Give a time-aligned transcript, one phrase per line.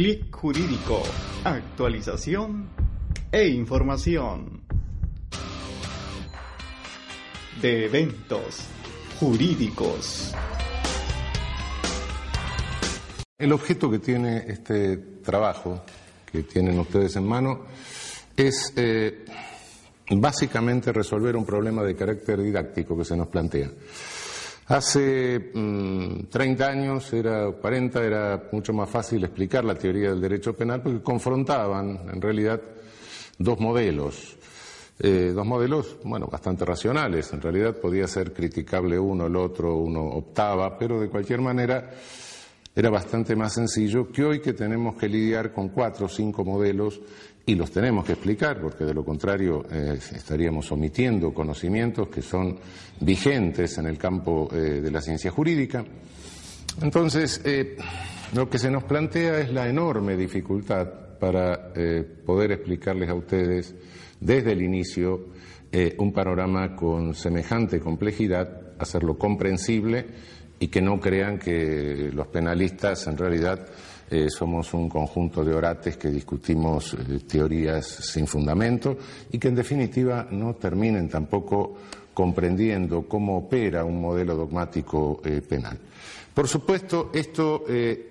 [0.00, 1.02] Clic Jurídico,
[1.44, 2.70] actualización
[3.30, 4.62] e información.
[7.60, 8.64] De eventos
[9.18, 10.34] jurídicos.
[13.36, 15.82] El objeto que tiene este trabajo
[16.32, 17.66] que tienen ustedes en mano
[18.34, 19.26] es eh,
[20.12, 23.68] básicamente resolver un problema de carácter didáctico que se nos plantea.
[24.70, 30.54] Hace 30 mm, años, era 40, era mucho más fácil explicar la teoría del derecho
[30.54, 32.60] penal porque confrontaban, en realidad,
[33.36, 34.36] dos modelos.
[35.00, 37.32] Eh, dos modelos, bueno, bastante racionales.
[37.32, 41.90] En realidad podía ser criticable uno, el otro, uno optaba, pero de cualquier manera
[42.72, 47.00] era bastante más sencillo que hoy que tenemos que lidiar con cuatro o cinco modelos
[47.50, 52.56] y los tenemos que explicar, porque de lo contrario eh, estaríamos omitiendo conocimientos que son
[53.00, 55.84] vigentes en el campo eh, de la ciencia jurídica.
[56.80, 57.76] Entonces, eh,
[58.34, 60.88] lo que se nos plantea es la enorme dificultad
[61.18, 61.74] para
[62.24, 63.74] poder explicarles a ustedes
[64.20, 65.26] desde el inicio
[65.98, 70.06] un panorama con semejante complejidad, hacerlo comprensible
[70.58, 73.66] y que no crean que los penalistas en realidad
[74.10, 78.96] eh, somos un conjunto de orates que discutimos eh, teorías sin fundamento
[79.30, 81.76] y que en definitiva no terminen tampoco
[82.12, 85.78] comprendiendo cómo opera un modelo dogmático eh, penal.
[86.34, 87.64] Por supuesto, esto,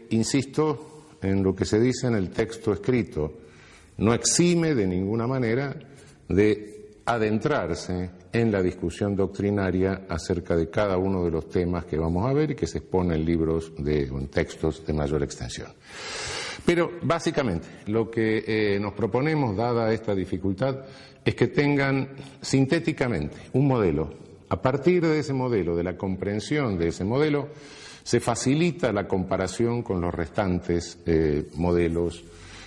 [0.10, 3.34] insisto, en lo que se dice en el texto escrito,
[3.98, 5.76] no exime de ninguna manera
[6.28, 12.30] de adentrarse en la discusión doctrinaria acerca de cada uno de los temas que vamos
[12.30, 15.70] a ver y que se expone en libros de, en textos de mayor extensión.
[16.66, 20.86] Pero básicamente lo que eh, nos proponemos, dada esta dificultad,
[21.26, 22.10] es que tengan
[22.42, 24.14] sintéticamente un modelo.
[24.50, 27.50] A partir de ese modelo, de la comprensión de ese modelo,
[28.04, 32.24] se facilita la comparación con los restantes eh, modelos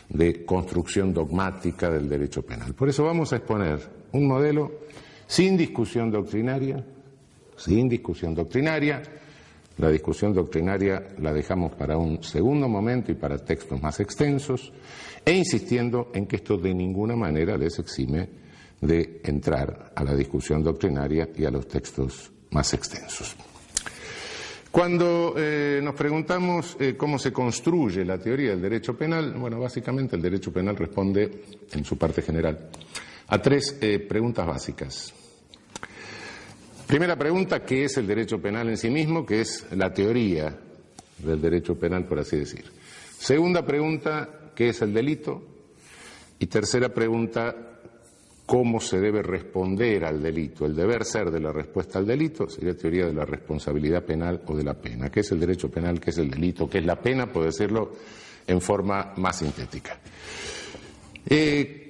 [0.08, 2.74] de construcción dogmática del derecho penal.
[2.74, 3.80] Por eso vamos a exponer
[4.12, 4.70] un modelo
[5.32, 6.84] sin discusión doctrinaria,
[7.56, 9.02] sin discusión doctrinaria.
[9.78, 14.70] La discusión doctrinaria la dejamos para un segundo momento y para textos más extensos,
[15.24, 18.28] e insistiendo en que esto de ninguna manera les exime
[18.78, 23.34] de entrar a la discusión doctrinaria y a los textos más extensos.
[24.70, 30.14] Cuando eh, nos preguntamos eh, cómo se construye la teoría del derecho penal, bueno, básicamente
[30.14, 32.68] el derecho penal responde en su parte general
[33.28, 35.21] a tres eh, preguntas básicas.
[36.92, 39.24] Primera pregunta, ¿qué es el derecho penal en sí mismo?
[39.24, 40.54] ¿Qué es la teoría
[41.24, 42.66] del derecho penal, por así decir?
[43.18, 45.42] Segunda pregunta, ¿qué es el delito?
[46.38, 47.80] Y tercera pregunta,
[48.44, 50.66] ¿cómo se debe responder al delito?
[50.66, 54.54] El deber ser de la respuesta al delito sería teoría de la responsabilidad penal o
[54.54, 55.08] de la pena.
[55.10, 55.98] ¿Qué es el derecho penal?
[55.98, 56.68] ¿Qué es el delito?
[56.68, 57.32] ¿Qué es la pena?
[57.32, 57.92] Puedo decirlo
[58.46, 59.98] en forma más sintética.
[61.26, 61.81] Eh,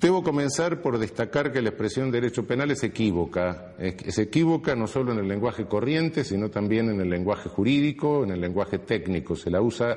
[0.00, 3.72] Debo comenzar por destacar que la expresión derecho penal es equívoca.
[3.78, 8.32] Es equívoca no solo en el lenguaje corriente, sino también en el lenguaje jurídico, en
[8.32, 9.34] el lenguaje técnico.
[9.36, 9.96] Se la usa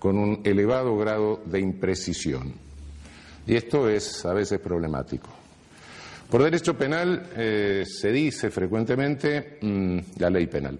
[0.00, 2.54] con un elevado grado de imprecisión.
[3.46, 5.28] Y esto es a veces problemático.
[6.28, 10.76] Por derecho penal eh, se dice frecuentemente mm, la ley penal.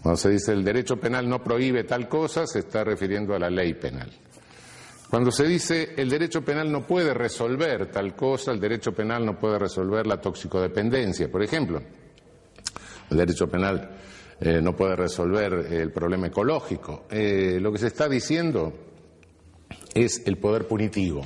[0.00, 3.50] Cuando se dice el derecho penal no prohíbe tal cosa, se está refiriendo a la
[3.50, 4.10] ley penal.
[5.12, 9.38] Cuando se dice el derecho penal no puede resolver tal cosa, el derecho penal no
[9.38, 11.82] puede resolver la toxicodependencia, por ejemplo.
[13.10, 13.90] El derecho penal
[14.40, 17.04] eh, no puede resolver el problema ecológico.
[17.10, 18.72] Eh, lo que se está diciendo
[19.92, 21.20] es el poder punitivo,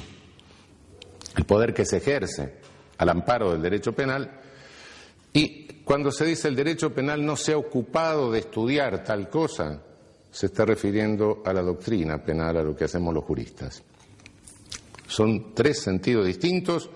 [1.36, 2.56] el poder que se ejerce
[2.98, 4.40] al amparo del derecho penal.
[5.32, 9.80] Y cuando se dice el derecho penal no se ha ocupado de estudiar tal cosa,
[10.36, 13.82] se está refiriendo a la doctrina penal, a lo que hacemos los juristas.
[15.06, 16.90] Son tres sentidos distintos,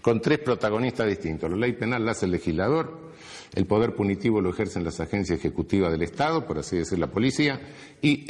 [0.00, 1.50] con tres protagonistas distintos.
[1.50, 3.12] La ley penal la hace el legislador,
[3.54, 7.60] el poder punitivo lo ejercen las agencias ejecutivas del Estado, por así decir la policía,
[8.00, 8.24] y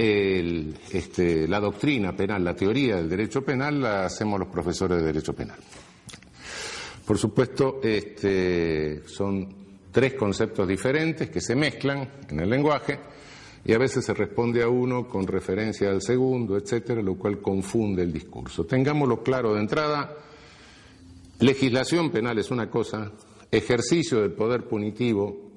[0.90, 5.32] este, la doctrina penal, la teoría del derecho penal la hacemos los profesores de derecho
[5.32, 5.58] penal.
[7.06, 9.46] Por supuesto, este, son
[9.92, 12.98] tres conceptos diferentes que se mezclan en el lenguaje
[13.66, 18.02] y a veces se responde a uno con referencia al segundo, etcétera, lo cual confunde
[18.04, 18.64] el discurso.
[18.64, 20.16] Tengámoslo claro de entrada,
[21.40, 23.10] legislación penal es una cosa,
[23.50, 25.50] ejercicio del poder punitivo,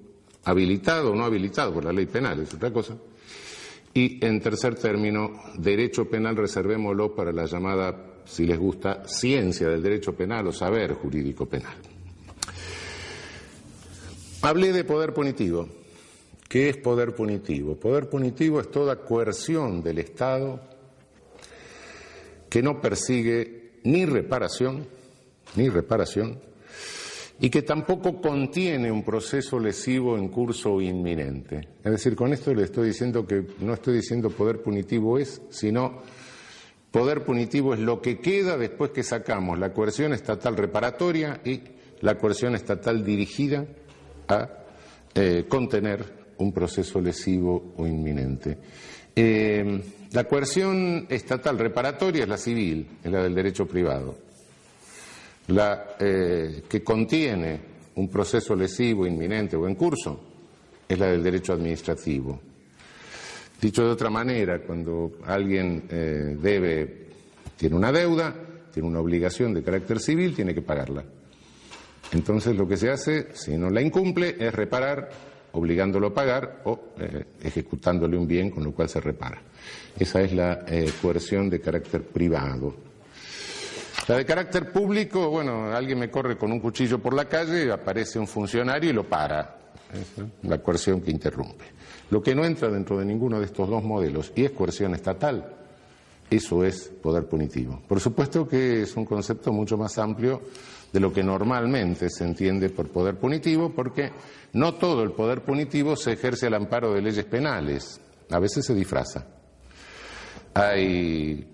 [0.46, 2.98] habilitado o no habilitado por la ley penal es otra cosa,
[3.94, 9.84] y en tercer término, derecho penal reservémoslo para la llamada, si les gusta, ciencia del
[9.84, 11.78] derecho penal o saber jurídico penal.
[14.42, 15.79] Hablé de poder punitivo.
[16.50, 17.76] ¿Qué es poder punitivo?
[17.76, 20.60] Poder punitivo es toda coerción del Estado
[22.50, 24.88] que no persigue ni reparación,
[25.56, 26.40] ni reparación,
[27.40, 31.68] y que tampoco contiene un proceso lesivo en curso o inminente.
[31.84, 36.02] Es decir, con esto le estoy diciendo que no estoy diciendo poder punitivo es, sino
[36.90, 41.62] poder punitivo es lo que queda después que sacamos la coerción estatal reparatoria y
[42.02, 43.68] la coerción estatal dirigida
[44.28, 44.50] a
[45.14, 48.58] eh, contener un proceso lesivo o inminente.
[49.16, 49.82] Eh,
[50.12, 54.16] la coerción estatal reparatoria es la civil, es la del derecho privado.
[55.48, 57.60] La eh, que contiene
[57.96, 60.20] un proceso lesivo inminente o en curso
[60.88, 62.40] es la del derecho administrativo.
[63.62, 67.08] Dicho de otra manera, cuando alguien debe,
[67.58, 68.34] tiene una deuda,
[68.74, 71.04] tiene una obligación de carácter civil, tiene que pagarla.
[72.12, 75.10] Entonces lo que se hace, si no la incumple, es reparar,
[75.54, 79.42] obligándolo a pagar o eh, ejecutándole un bien con lo cual se repara.
[79.98, 82.76] Esa es la eh, coerción de carácter privado.
[84.08, 88.18] La de carácter público, bueno, alguien me corre con un cuchillo por la calle, aparece
[88.18, 89.58] un funcionario y lo para.
[90.44, 91.66] la coerción que interrumpe.
[92.10, 95.46] Lo que no entra dentro de ninguno de estos dos modelos y es coerción estatal,
[96.30, 97.82] eso es poder punitivo.
[97.88, 100.42] Por supuesto que es un concepto mucho más amplio
[100.92, 104.12] de lo que normalmente se entiende por poder punitivo, porque
[104.54, 108.74] no todo el poder punitivo se ejerce al amparo de leyes penales, a veces se
[108.74, 109.26] disfraza.
[110.54, 111.48] Hay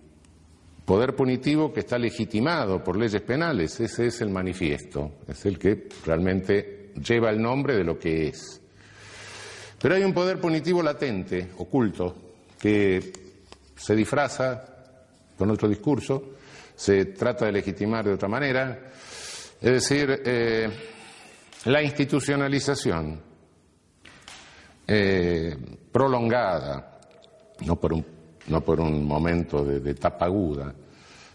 [0.86, 5.90] poder punitivo que está legitimado por leyes penales, ese es el manifiesto, es el que
[6.06, 8.62] realmente lleva el nombre de lo que es.
[9.82, 12.16] Pero hay un poder punitivo latente, oculto,
[12.60, 13.12] que
[13.76, 14.64] se disfraza
[15.38, 16.36] con otro discurso,
[16.76, 18.92] se trata de legitimar de otra manera,
[19.62, 20.70] es decir, eh,
[21.66, 23.22] la institucionalización
[24.88, 25.58] eh,
[25.92, 27.00] prolongada,
[27.66, 28.06] no por, un,
[28.48, 30.74] no por un momento de, de tapa aguda,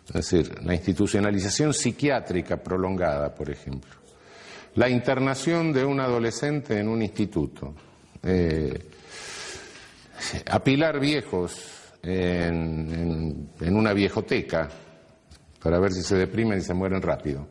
[0.06, 3.90] es decir, la institucionalización psiquiátrica prolongada, por ejemplo,
[4.74, 7.74] la internación de un adolescente en un instituto,
[8.22, 8.78] eh,
[10.46, 14.68] apilar viejos en, en, una viejoteca
[15.62, 17.46] para ver si se deprimen y se mueren rápido.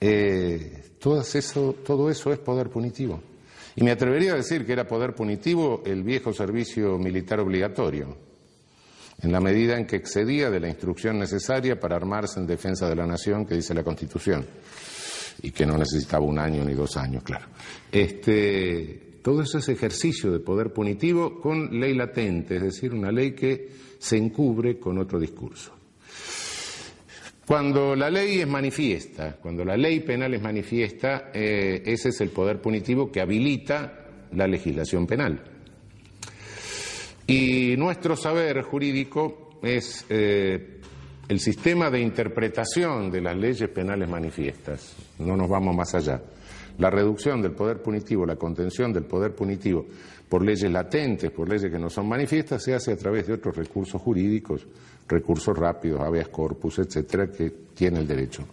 [0.00, 3.22] Eh, todo, eso, todo eso es poder punitivo.
[3.74, 8.16] Y me atrevería a decir que era poder punitivo el viejo servicio militar obligatorio,
[9.20, 12.96] en la medida en que excedía de la instrucción necesaria para armarse en defensa de
[12.96, 14.46] la nación que dice la Constitución,
[15.42, 17.46] y que no necesitaba un año ni dos años, claro.
[17.92, 23.32] Este, todo eso es ejercicio de poder punitivo con ley latente, es decir, una ley
[23.32, 23.68] que
[23.98, 25.72] se encubre con otro discurso.
[27.46, 32.30] Cuando la ley es manifiesta, cuando la ley penal es manifiesta, eh, ese es el
[32.30, 35.40] poder punitivo que habilita la legislación penal.
[37.28, 40.80] Y nuestro saber jurídico es eh,
[41.28, 44.96] el sistema de interpretación de las leyes penales manifiestas.
[45.20, 46.20] No nos vamos más allá.
[46.78, 49.86] La reducción del poder punitivo, la contención del poder punitivo
[50.28, 53.56] por leyes latentes, por leyes que no son manifiestas, se hace a través de otros
[53.56, 54.66] recursos jurídicos,
[55.08, 58.44] recursos rápidos, habeas corpus, etcétera, que tiene el derecho.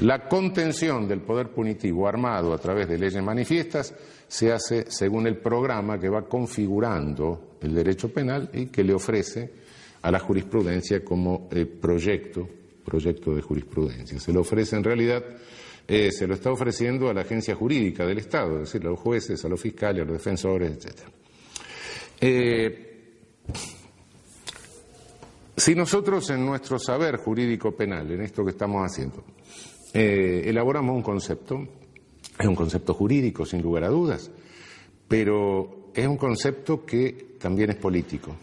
[0.00, 3.94] La contención del poder punitivo armado a través de leyes manifiestas
[4.28, 9.50] se hace según el programa que va configurando el derecho penal y que le ofrece
[10.02, 12.48] a la jurisprudencia como eh, proyecto,
[12.84, 14.20] proyecto de jurisprudencia.
[14.20, 15.24] Se lo ofrece en realidad
[15.90, 19.00] eh, se lo está ofreciendo a la agencia jurídica del Estado, es decir, a los
[19.00, 21.00] jueces, a los fiscales, a los defensores, etc.
[22.20, 22.88] Eh,
[25.58, 29.24] si nosotros en nuestro saber jurídico penal, en esto que estamos haciendo,
[29.92, 31.66] eh, elaboramos un concepto,
[32.38, 34.30] es un concepto jurídico sin lugar a dudas,
[35.06, 38.36] pero es un concepto que también es político.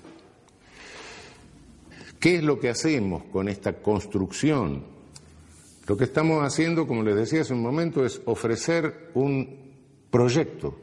[2.20, 4.96] ¿Qué es lo que hacemos con esta construcción
[5.88, 9.76] lo que estamos haciendo, como les decía hace un momento, es ofrecer un
[10.10, 10.80] proyecto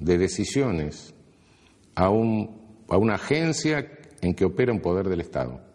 [0.00, 1.14] de decisiones
[1.94, 3.88] a, a una agencia
[4.20, 5.69] en que opera un poder del Estado.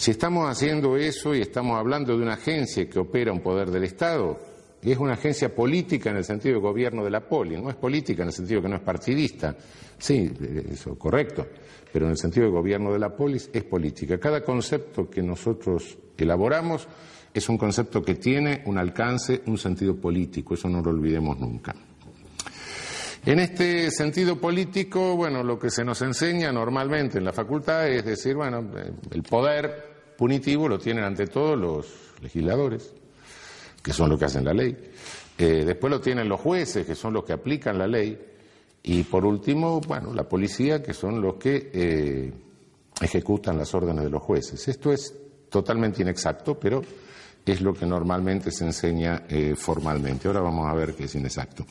[0.00, 3.84] Si estamos haciendo eso y estamos hablando de una agencia que opera un poder del
[3.84, 4.40] Estado,
[4.80, 7.76] y es una agencia política en el sentido de gobierno de la poli, no es
[7.76, 9.54] política en el sentido que no es partidista,
[9.98, 10.32] sí,
[10.72, 11.46] eso correcto,
[11.92, 14.18] pero en el sentido de gobierno de la polis es política.
[14.18, 16.88] Cada concepto que nosotros elaboramos
[17.34, 21.74] es un concepto que tiene un alcance, un sentido político, eso no lo olvidemos nunca.
[23.26, 28.02] En este sentido político, bueno, lo que se nos enseña normalmente en la facultad es
[28.02, 28.66] decir, bueno,
[29.10, 29.89] el poder
[30.20, 31.86] punitivo lo tienen ante todo los
[32.20, 32.92] legisladores,
[33.82, 34.76] que son los que hacen la ley.
[35.38, 38.20] Eh, después lo tienen los jueces, que son los que aplican la ley.
[38.82, 42.32] Y por último, bueno, la policía, que son los que eh,
[43.00, 44.68] ejecutan las órdenes de los jueces.
[44.68, 45.14] Esto es
[45.48, 46.82] totalmente inexacto, pero
[47.46, 50.28] es lo que normalmente se enseña eh, formalmente.
[50.28, 51.64] Ahora vamos a ver qué es inexacto.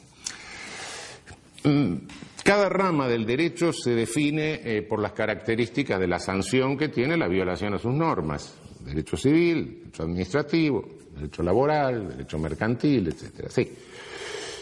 [2.50, 7.16] Cada rama del derecho se define eh, por las características de la sanción que tiene
[7.16, 8.60] la violación a sus normas.
[8.84, 13.52] Derecho civil, derecho administrativo, derecho laboral, derecho mercantil, etcétera.
[13.52, 13.72] Sí.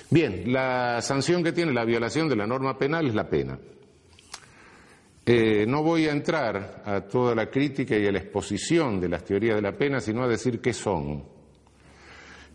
[0.10, 3.58] Bien, la sanción que tiene la violación de la norma penal es la pena.
[5.26, 9.24] Eh, no voy a entrar a toda la crítica y a la exposición de las
[9.24, 11.24] teorías de la pena, sino a decir qué son.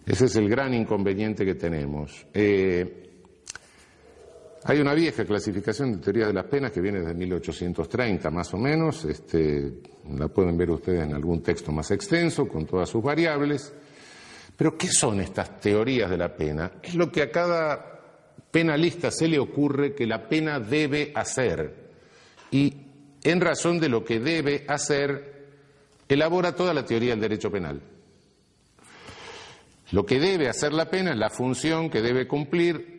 [0.05, 2.27] Ese es el gran inconveniente que tenemos.
[2.35, 3.12] Eh,
[4.65, 8.59] hay una vieja clasificación de teorías de las penas que viene desde 1830 más o
[8.59, 9.73] menos, este,
[10.17, 13.73] la pueden ver ustedes en algún texto más extenso con todas sus variables.
[14.57, 16.73] Pero ¿qué son estas teorías de la pena?
[16.83, 18.01] Es lo que a cada
[18.51, 21.91] penalista se le ocurre que la pena debe hacer
[22.51, 22.75] y
[23.25, 25.47] en razón de lo que debe hacer,
[26.09, 27.81] elabora toda la teoría del derecho penal.
[29.91, 32.92] Lo que debe hacer la pena es la función que debe cumplir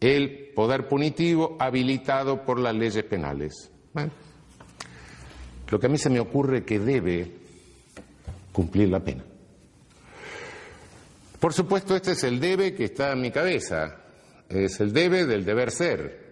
[0.00, 3.70] el poder punitivo habilitado por las leyes penales.
[5.70, 7.30] Lo que a mí se me ocurre que debe
[8.52, 9.24] cumplir la pena.
[11.38, 13.96] Por supuesto, este es el debe que está en mi cabeza,
[14.48, 16.30] es el debe del deber ser.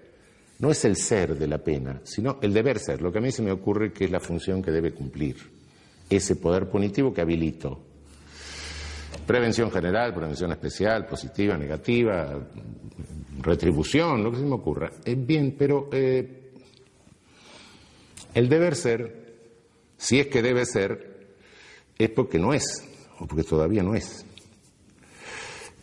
[0.58, 3.30] No es el ser de la pena, sino el deber ser, lo que a mí
[3.30, 5.36] se me ocurre que es la función que debe cumplir,
[6.10, 7.87] ese poder punitivo que habilito.
[9.28, 12.34] Prevención general, prevención especial, positiva, negativa,
[13.42, 14.90] retribución, lo que se me ocurra.
[15.04, 16.50] Es bien, pero eh,
[18.32, 19.34] el deber ser,
[19.98, 21.26] si es que debe ser,
[21.98, 22.64] es porque no es,
[23.18, 24.24] o porque todavía no es.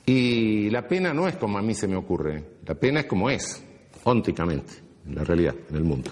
[0.07, 3.29] Y la pena no es como a mí se me ocurre, la pena es como
[3.29, 3.63] es
[4.05, 4.73] ónticamente,
[5.05, 6.09] en la realidad, en el mundo.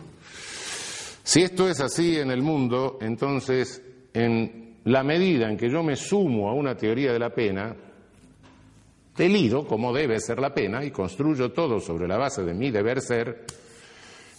[1.23, 3.81] Si esto es así en el mundo, entonces,
[4.13, 7.75] en la medida en que yo me sumo a una teoría de la pena,
[9.15, 13.01] delido como debe ser la pena y construyo todo sobre la base de mi deber
[13.01, 13.45] ser,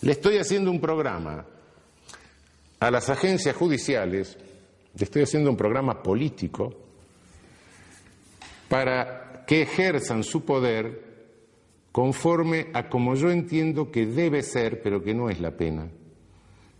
[0.03, 1.47] le estoy haciendo un programa
[2.81, 4.37] a las agencias judiciales,
[4.97, 6.75] le estoy haciendo un programa político
[8.69, 11.05] para que ejerzan su poder
[11.93, 15.89] conforme a como yo entiendo que debe ser, pero que no es la pena.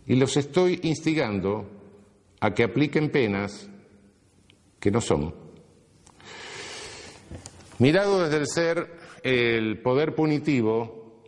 [0.05, 1.74] Y los estoy instigando
[2.39, 3.69] a que apliquen penas
[4.79, 5.33] que no son.
[7.79, 11.23] Mirado desde el ser, el poder punitivo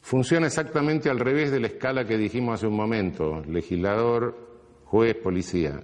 [0.00, 5.80] funciona exactamente al revés de la escala que dijimos hace un momento, legislador, juez, policía.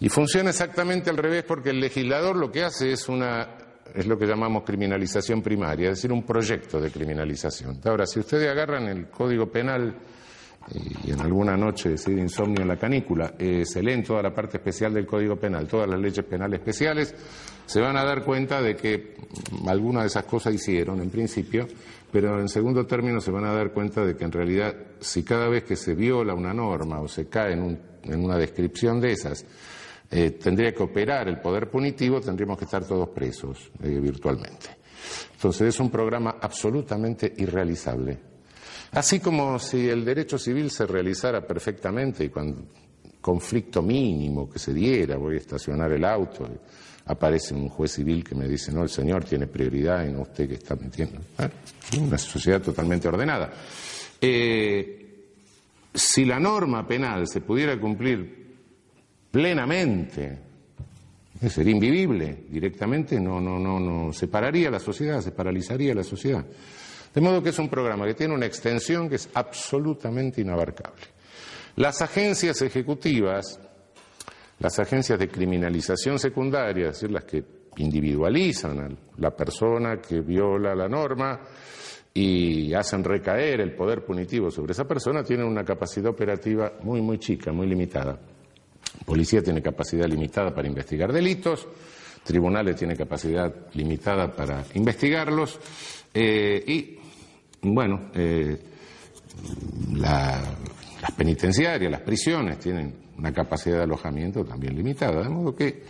[0.00, 4.18] Y funciona exactamente al revés porque el legislador lo que hace es una es lo
[4.18, 7.80] que llamamos criminalización primaria, es decir, un proyecto de criminalización.
[7.84, 9.96] Ahora, si ustedes agarran el Código Penal
[11.04, 14.56] y en alguna noche decide insomnio en la canícula, eh, se leen toda la parte
[14.56, 17.14] especial del Código Penal, todas las leyes penales especiales,
[17.64, 19.14] se van a dar cuenta de que
[19.66, 21.66] algunas de esas cosas hicieron en principio,
[22.10, 25.48] pero en segundo término se van a dar cuenta de que en realidad si cada
[25.48, 29.44] vez que se viola una norma o se cae en, en una descripción de esas,
[30.10, 34.76] eh, tendría que operar el poder punitivo, tendríamos que estar todos presos eh, virtualmente.
[35.34, 38.35] Entonces es un programa absolutamente irrealizable.
[38.96, 42.62] Así como si el derecho civil se realizara perfectamente y cuando
[43.20, 46.48] conflicto mínimo que se diera, voy a estacionar el auto,
[47.04, 50.48] aparece un juez civil que me dice, no, el señor tiene prioridad y no usted
[50.48, 51.20] que está metiendo.
[51.38, 51.50] ¿eh?
[52.00, 53.52] Una sociedad totalmente ordenada.
[54.18, 55.04] si
[56.24, 58.46] la norma penal se pudiera cumplir
[59.30, 60.38] plenamente,
[61.50, 66.46] sería invivible, directamente no, no, no, no separaría la sociedad, se paralizaría la sociedad.
[67.16, 71.00] De modo que es un programa que tiene una extensión que es absolutamente inabarcable.
[71.76, 73.58] Las agencias ejecutivas,
[74.58, 77.42] las agencias de criminalización secundaria, es decir, las que
[77.78, 81.40] individualizan a la persona que viola la norma
[82.12, 87.18] y hacen recaer el poder punitivo sobre esa persona, tienen una capacidad operativa muy, muy
[87.18, 88.20] chica, muy limitada.
[89.06, 91.66] Policía tiene capacidad limitada para investigar delitos,
[92.24, 95.58] tribunales tienen capacidad limitada para investigarlos
[96.12, 97.05] eh, y,
[97.62, 98.58] bueno, eh,
[99.94, 100.42] las
[101.16, 105.82] penitenciarias, las prisiones tienen una capacidad de alojamiento también limitada, de modo que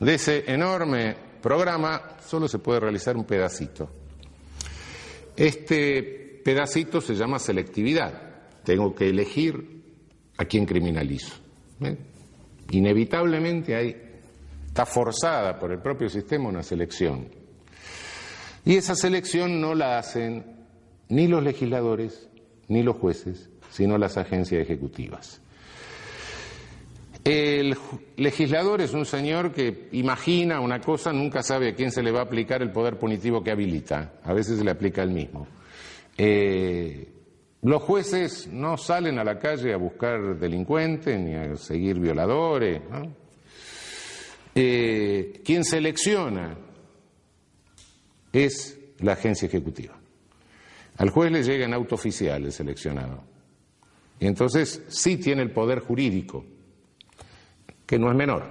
[0.00, 3.90] de ese enorme programa solo se puede realizar un pedacito.
[5.36, 8.12] Este pedacito se llama selectividad.
[8.64, 9.82] Tengo que elegir
[10.36, 11.34] a quién criminalizo.
[12.70, 13.96] Inevitablemente hay,
[14.66, 17.28] está forzada por el propio sistema una selección.
[18.64, 20.61] Y esa selección no la hacen
[21.12, 22.30] ni los legisladores
[22.68, 25.42] ni los jueces, sino las agencias ejecutivas.
[27.22, 27.76] El
[28.16, 32.20] legislador es un señor que imagina una cosa, nunca sabe a quién se le va
[32.20, 34.14] a aplicar el poder punitivo que habilita.
[34.24, 35.46] A veces se le aplica el mismo.
[36.16, 37.08] Eh,
[37.60, 42.80] los jueces no salen a la calle a buscar delincuentes ni a seguir violadores.
[44.54, 46.56] Eh, quien selecciona
[48.32, 50.01] es la agencia ejecutiva.
[51.02, 53.24] Al juez le llega en auto oficial el seleccionado.
[54.20, 56.44] Y entonces sí tiene el poder jurídico
[57.84, 58.44] que no es menor,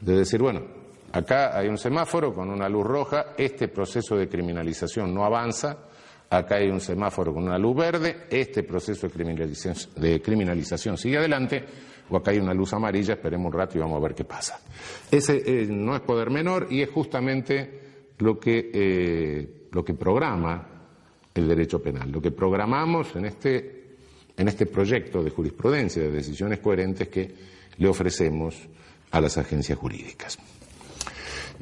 [0.00, 0.62] de decir, bueno,
[1.12, 5.78] acá hay un semáforo con una luz roja, este proceso de criminalización no avanza,
[6.28, 11.64] acá hay un semáforo con una luz verde, este proceso de criminalización, sigue adelante,
[12.10, 14.58] o acá hay una luz amarilla, esperemos un rato y vamos a ver qué pasa.
[15.08, 20.77] Ese eh, no es poder menor y es justamente lo que, eh, lo que programa
[21.38, 23.84] el derecho penal, lo que programamos en este,
[24.36, 27.34] en este proyecto de jurisprudencia, de decisiones coherentes que
[27.78, 28.56] le ofrecemos
[29.10, 30.38] a las agencias jurídicas.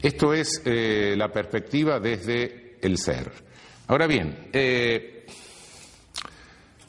[0.02, 3.30] Esto es eh, la perspectiva desde el ser.
[3.88, 5.24] Ahora bien, eh,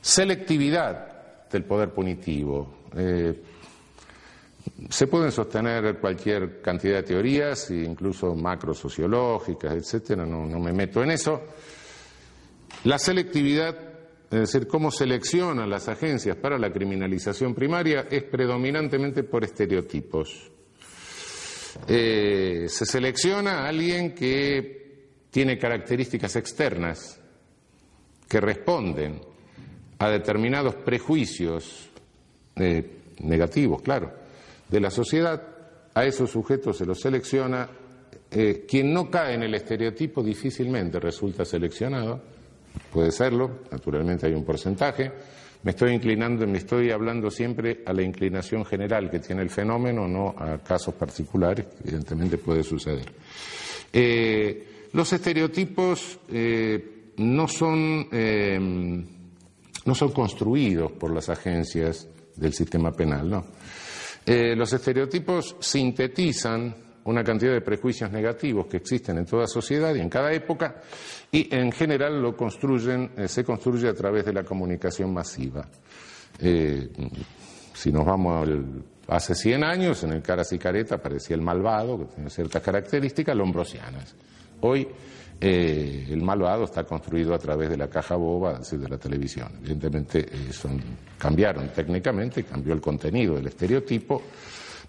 [0.02, 2.84] selectividad del poder punitivo.
[2.96, 3.42] Eh,
[4.90, 11.12] se pueden sostener cualquier cantidad de teorías, incluso macrosociológicas, etcétera, no, no me meto en
[11.12, 11.42] eso.
[12.84, 13.88] La selectividad
[14.30, 20.52] es decir, cómo seleccionan las agencias para la criminalización primaria es predominantemente por estereotipos.
[21.88, 27.22] Eh, se selecciona a alguien que tiene características externas
[28.28, 29.22] que responden
[30.00, 31.90] a determinados prejuicios
[32.58, 34.12] eh, negativos, claro,
[34.68, 35.42] de la sociedad.
[35.94, 37.70] A esos sujetos se los selecciona.
[38.30, 42.37] Eh, quien no cae en el estereotipo difícilmente resulta seleccionado
[42.92, 45.12] Puede serlo, naturalmente hay un porcentaje.
[45.64, 50.08] Me estoy inclinando, me estoy hablando siempre a la inclinación general que tiene el fenómeno,
[50.08, 53.06] no a casos particulares, que evidentemente puede suceder.
[53.92, 58.60] Eh, los estereotipos eh, no, son, eh,
[59.86, 63.46] no son construidos por las agencias del sistema penal, ¿no?
[64.28, 66.76] los estereotipos sintetizan
[67.08, 70.76] una cantidad de prejuicios negativos que existen en toda sociedad y en cada época
[71.32, 75.68] y en general lo construyen, eh, se construye a través de la comunicación masiva.
[76.40, 76.90] Eh,
[77.74, 81.98] si nos vamos al, hace 100 años, en el Caras y Careta aparecía el malvado,
[81.98, 84.14] que tiene ciertas características lombrosianas.
[84.60, 84.86] Hoy
[85.40, 89.48] eh, el malvado está construido a través de la caja boba, de la televisión.
[89.60, 90.28] Evidentemente
[91.18, 94.24] cambiaron técnicamente, cambió el contenido del estereotipo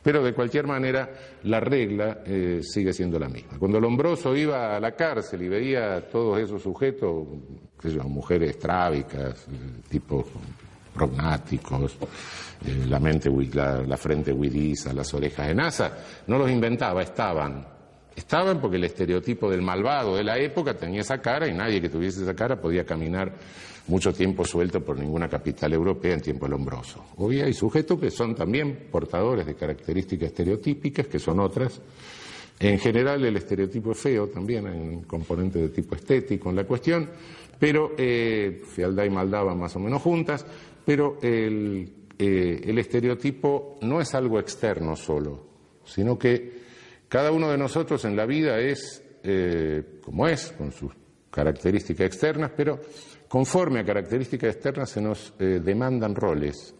[0.03, 1.11] pero de cualquier manera,
[1.45, 3.59] la regla eh, sigue siendo la misma.
[3.59, 7.27] Cuando Lombroso iba a la cárcel y veía a todos esos sujetos,
[7.81, 10.27] qué sé mujeres estrábicas, eh, tipos
[10.95, 11.97] prognáticos,
[12.65, 15.93] eh, la, mente, la, frente huidiza, las orejas en asa,
[16.27, 17.78] no los inventaba, estaban.
[18.19, 21.89] Estaban porque el estereotipo del malvado de la época tenía esa cara y nadie que
[21.89, 23.33] tuviese esa cara podía caminar
[23.87, 27.05] mucho tiempo suelto por ninguna capital europea en tiempo lombroso.
[27.19, 31.81] Hoy hay sujetos que son también portadores de características estereotípicas, que son otras.
[32.59, 36.65] En general el estereotipo es feo, también hay un componente de tipo estético en la
[36.65, 37.09] cuestión,
[37.57, 40.45] pero eh, fealdad y maldad van más o menos juntas,
[40.85, 45.41] pero el, eh, el estereotipo no es algo externo solo,
[45.85, 46.67] sino que
[47.09, 50.93] cada uno de nosotros en la vida es eh, como es, con sus
[51.31, 52.81] características externas, pero
[53.29, 56.75] Conforme a características externas se nos eh, demandan roles.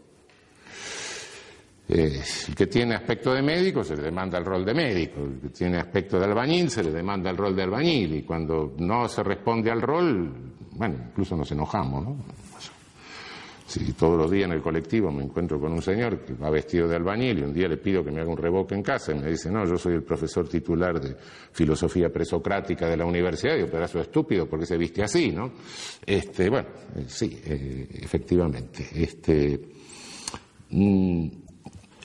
[1.91, 5.41] Eh, el que tiene aspecto de médico se le demanda el rol de médico, el
[5.41, 9.09] que tiene aspecto de albañil se le demanda el rol de albañil y cuando no
[9.09, 10.33] se responde al rol,
[10.73, 12.17] bueno, incluso nos enojamos, ¿no?
[13.69, 16.89] Si todos los días en el colectivo me encuentro con un señor que va vestido
[16.89, 19.19] de albañil y un día le pido que me haga un revoque en casa y
[19.19, 21.15] me dice, no, yo soy el profesor titular de
[21.53, 25.53] filosofía presocrática de la universidad, y digo, pedazo estúpido, porque se viste así, ¿no?
[26.07, 28.89] Este, bueno, eh, sí, eh, efectivamente.
[28.91, 29.61] Este,
[30.71, 31.29] mm,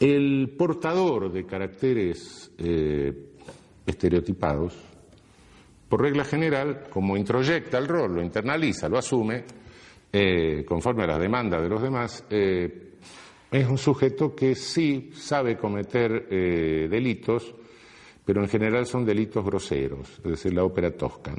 [0.01, 3.13] el portador de caracteres eh,
[3.85, 4.75] estereotipados,
[5.87, 9.45] por regla general, como introyecta el rol, lo internaliza, lo asume,
[10.15, 12.91] eh, conforme a las demandas de los demás, eh,
[13.51, 17.51] es un sujeto que sí sabe cometer eh, delitos,
[18.23, 21.33] pero en general son delitos groseros, es decir, la ópera tosca,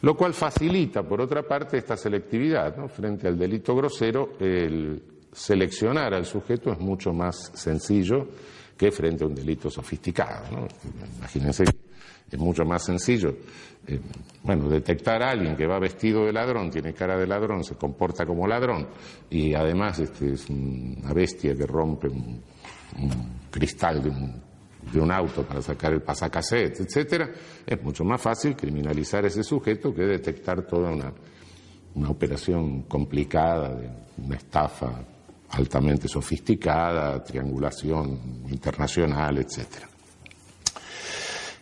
[0.00, 6.24] Lo cual facilita, por otra parte, esta selectividad, Frente al delito grosero, el seleccionar al
[6.24, 8.28] sujeto es mucho más sencillo
[8.78, 10.66] que frente a un delito sofisticado,
[11.18, 11.64] Imagínense
[12.30, 13.36] es mucho más sencillo.
[13.88, 14.00] Eh,
[14.42, 18.24] bueno, detectar a alguien que va vestido de ladrón, tiene cara de ladrón, se comporta
[18.26, 18.88] como ladrón
[19.30, 22.42] y además este, es una bestia que rompe un,
[23.50, 24.42] cristal de un,
[24.92, 27.30] de un, auto para sacar el pasacassette, etcétera,
[27.66, 31.12] es mucho más fácil criminalizar a ese sujeto que detectar toda una,
[31.94, 35.04] una operación complicada de una estafa
[35.50, 39.88] altamente sofisticada, triangulación internacional, etcétera.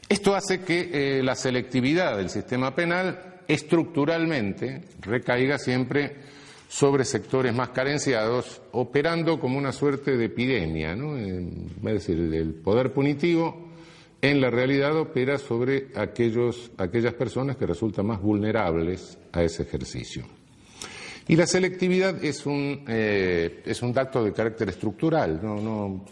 [0.09, 6.17] Esto hace que eh, la selectividad del sistema penal estructuralmente recaiga siempre
[6.69, 10.97] sobre sectores más carenciados, operando como una suerte de epidemia.
[10.97, 11.17] ¿no?
[11.17, 13.71] es decir, el poder punitivo
[14.21, 20.25] en la realidad opera sobre aquellos, aquellas personas que resultan más vulnerables a ese ejercicio.
[21.29, 26.05] Y la selectividad es un, eh, es un dato de carácter estructural, no, no,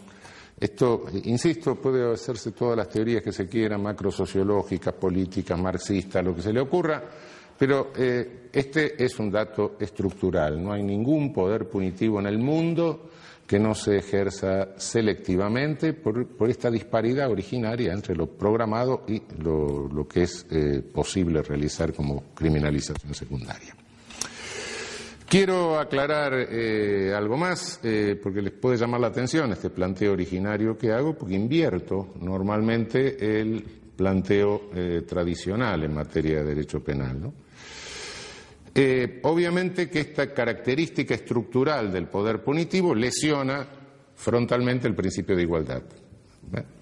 [0.63, 6.41] esto, insisto, puede hacerse todas las teorías que se quieran, macrosociológicas, políticas, marxistas, lo que
[6.41, 7.03] se le ocurra,
[7.59, 10.63] pero eh, este es un dato estructural.
[10.63, 13.09] No hay ningún poder punitivo en el mundo
[13.45, 20.23] que no se ejerza selectivamente por, esta disparidad originaria entre lo programado y lo, que
[20.23, 23.75] es eh, posible realizar como criminalización secundaria.
[25.33, 30.77] Quiero aclarar eh, algo más, eh, porque les puede llamar la atención este planteo originario
[30.77, 33.63] que hago, porque invierto normalmente el
[33.95, 37.33] planteo eh, tradicional en materia de derecho penal.
[39.23, 43.65] obviamente que esta característica estructural del poder punitivo lesiona
[44.13, 45.81] frontalmente el principio de igualdad.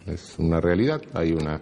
[0.05, 1.61] Es una realidad, hay una.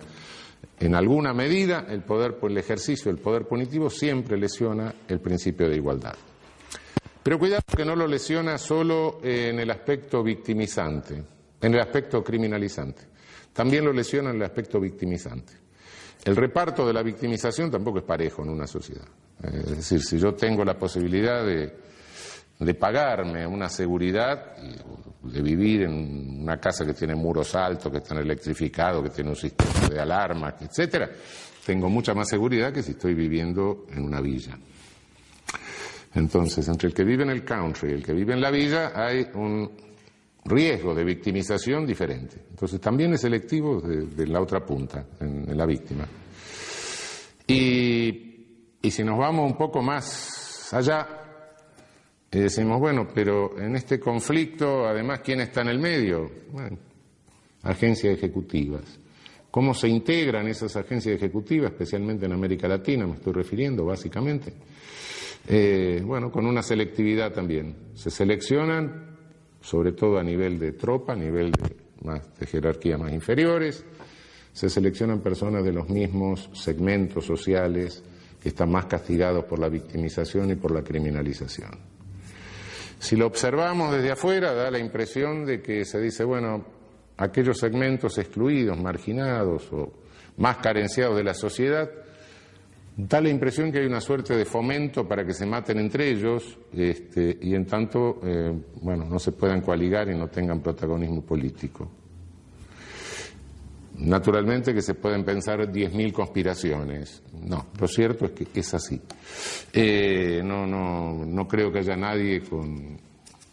[0.79, 5.75] En alguna medida, el poder, el ejercicio del poder punitivo siempre lesiona el principio de
[5.75, 6.15] igualdad.
[7.29, 11.23] Pero cuidado que no lo lesiona solo en el aspecto victimizante,
[11.61, 13.03] en el aspecto criminalizante.
[13.53, 15.53] También lo lesiona en el aspecto victimizante.
[16.25, 19.05] El reparto de la victimización tampoco es parejo en una sociedad.
[19.43, 24.57] Es decir, si yo tengo la posibilidad de, pagarme una seguridad,
[25.21, 29.35] de vivir en una casa que tiene muros altos, que están electrificados, que tiene un
[29.35, 31.11] sistema de alarma, etcétera,
[31.63, 34.57] tengo mucha más seguridad que si estoy viviendo en una villa.
[36.13, 38.91] Entonces, entre el que vive en el country y el que vive en la villa
[38.95, 39.71] hay un
[40.45, 42.37] riesgo de victimización diferente.
[42.49, 46.07] Entonces, también es selectivo de, la otra punta, en, la víctima.
[47.45, 51.07] Y, y, si nos vamos un poco más allá,
[52.31, 56.29] y decimos, bueno, pero en este conflicto, además, ¿quién está en el medio?
[56.51, 56.77] Bueno,
[57.63, 58.99] agencias ejecutivas.
[59.51, 64.53] ¿Cómo se integran esas agencias ejecutivas, especialmente en América Latina, me estoy refiriendo básicamente?
[65.51, 67.75] Eh, bueno, con una selectividad también.
[67.95, 69.17] Se seleccionan,
[69.59, 73.83] sobre todo a nivel de tropa, a nivel de, más, de jerarquía más inferiores,
[74.53, 78.03] se seleccionan personas de los mismos segmentos sociales
[78.39, 81.71] que están más castigados por la victimización y por la criminalización.
[82.99, 86.63] Si lo observamos desde afuera, da la impresión de que se dice, bueno,
[87.17, 89.93] aquellos segmentos excluidos, marginados o
[90.37, 91.89] más carenciados de la sociedad,
[93.01, 96.57] Da la impresión que hay una suerte de fomento para que se maten entre ellos
[96.73, 101.89] este, y en tanto, eh, bueno, no se puedan coaligar y no tengan protagonismo político.
[103.99, 107.23] Naturalmente que se pueden pensar 10.000 conspiraciones.
[107.41, 108.99] No, lo cierto es que es así.
[109.71, 112.97] Eh, no, no, no creo que haya nadie con,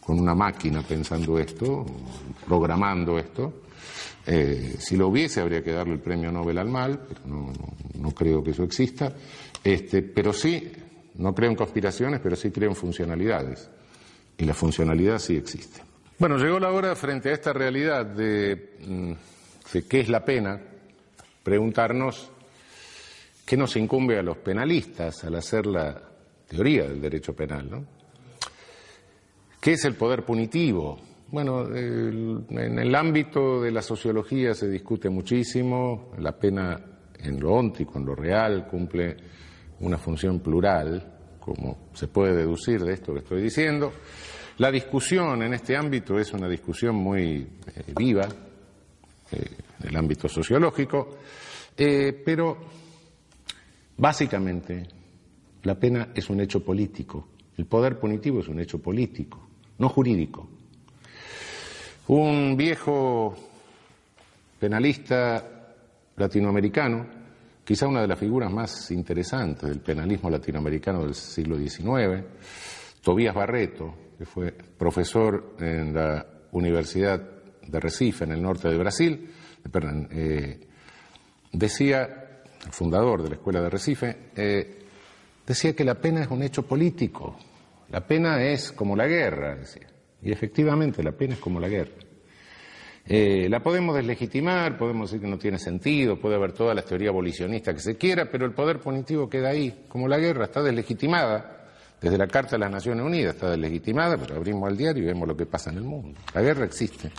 [0.01, 1.85] con una máquina pensando esto,
[2.45, 3.61] programando esto.
[4.29, 7.21] Eh, si lo hubiese, habría que darle el premio Nobel al mal, pero
[7.95, 9.13] no, creo que eso exista.
[9.63, 10.69] Este, pero sí,
[11.15, 13.69] no creo en conspiraciones, pero sí creo en funcionalidades.
[14.37, 15.81] Y la funcionalidad sí existe.
[16.19, 19.11] Bueno, llegó la hora, frente a esta realidad de, mm,
[19.71, 20.59] de qué es la pena,
[21.41, 22.29] preguntarnos
[23.45, 26.01] qué nos incumbe a los penalistas al hacer la
[26.49, 27.85] teoría del derecho penal, ¿no?
[29.61, 30.99] ¿Qué es el poder punitivo?
[31.29, 36.79] Bueno, en el ámbito de la sociología se discute muchísimo, la pena
[37.19, 39.17] en lo óntico, en lo real, cumple
[39.81, 43.91] una función plural, como se puede deducir de esto que estoy diciendo.
[44.59, 48.27] La discusión en este ámbito es una discusión muy eh, viva,
[49.31, 49.45] eh,
[49.81, 51.17] en el ámbito sociológico,
[51.75, 52.57] eh, pero
[53.97, 54.87] básicamente
[55.63, 59.45] la pena es un hecho político, el poder punitivo es un hecho político,
[59.77, 60.56] no jurídico.
[62.09, 63.35] Un viejo
[64.57, 65.43] penalista
[66.15, 67.05] latinoamericano,
[67.65, 72.23] quizá una de las figuras más interesantes del penalismo latinoamericano del siglo XIX,
[73.03, 77.21] Tobías Barreto, que fue profesor en la Universidad
[77.67, 79.29] de Recife, en el norte de Brasil,
[80.11, 80.59] eh,
[81.51, 84.79] decía el fundador de la escuela de Recife, eh,
[85.45, 87.37] decía que la pena es un hecho político.
[87.89, 89.86] La pena es como la guerra, decía.
[90.21, 91.93] Y efectivamente, la pena es como la guerra.
[93.09, 97.09] Eh, la podemos deslegitimar, podemos decir que no tiene sentido, puede haber toda la teoría
[97.09, 99.85] abolicionista que se quiera, pero el poder punitivo queda ahí.
[99.87, 101.69] Como la guerra está deslegitimada,
[102.01, 105.27] desde la Carta de las Naciones Unidas está deslegitimada, pero abrimos el diario y vemos
[105.27, 106.19] lo que pasa en el mundo.
[106.33, 107.09] La guerra existe,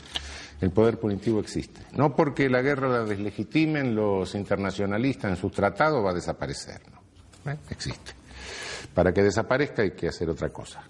[0.61, 1.81] el poder punitivo existe.
[1.93, 7.51] No porque la guerra la deslegitimen los internacionalistas en sus tratados va a desaparecer, no.
[7.51, 7.57] ¿Eh?
[7.71, 8.13] Existe.
[8.95, 10.83] Para que desaparezca hay que hacer otra cosa.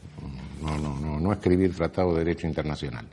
[0.62, 3.06] No, no, no, no escribir tratado de derecho internacional.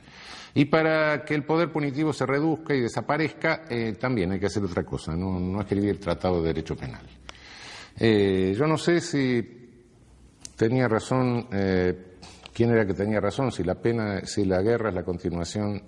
[0.56, 4.64] Y para que el poder punitivo se reduzca y desaparezca, eh, también hay que hacer
[4.64, 7.02] otra cosa, no, escribir tratado de derecho penal.
[7.98, 9.46] Eh, yo no sé si
[10.56, 12.14] tenía razón, eh,
[12.54, 15.82] quién era que tenía razón, si la pena, si la guerra es la continuación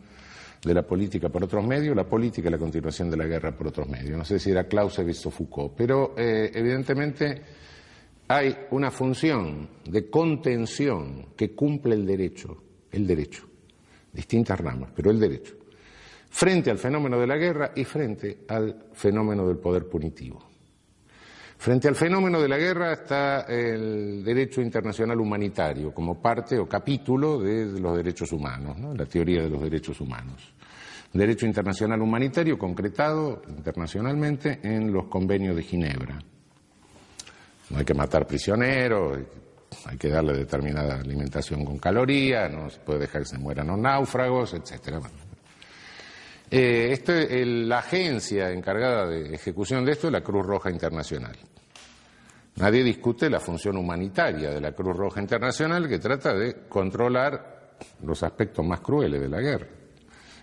[0.62, 3.68] de la política por otros medios, la política es la continuación de la guerra por
[3.68, 4.18] otros medios.
[4.18, 7.40] No sé si era Clausewitz o Foucault, pero evidentemente
[8.28, 12.62] hay una función de contención que cumple el derecho,
[12.92, 13.48] el derecho
[14.12, 15.54] distintas ramas, pero el derecho,
[16.28, 20.44] frente al fenómeno de la guerra y frente al fenómeno del poder punitivo.
[21.56, 27.40] Frente al fenómeno de la guerra está el derecho internacional humanitario como parte o capítulo
[27.40, 30.54] de los derechos humanos, la teoría de los derechos humanos.
[31.12, 36.18] Derecho internacional humanitario concretado internacionalmente en los convenios de Ginebra.
[37.70, 39.18] No hay que matar prisioneros,
[39.84, 43.78] hay que darle determinada alimentación con calorías, no se puede dejar que se mueran los
[43.78, 45.00] náufragos, etcétera.
[46.50, 51.36] Eh, este, la agencia encargada de ejecución de esto es la Cruz Roja Internacional.
[52.56, 58.22] Nadie discute la función humanitaria de la Cruz Roja Internacional que trata de controlar los
[58.22, 59.66] aspectos más crueles de la guerra,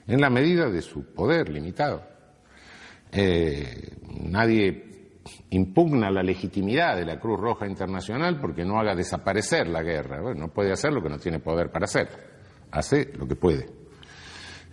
[0.08, 2.04] en la medida de su poder limitado.
[3.12, 3.90] Eh,
[4.22, 4.95] nadie
[5.50, 10.34] impugna la legitimidad de la Cruz Roja Internacional porque no haga desaparecer la guerra.
[10.34, 12.08] no puede hacer lo que no tiene poder para hacer.
[12.72, 13.66] Hace lo que puede.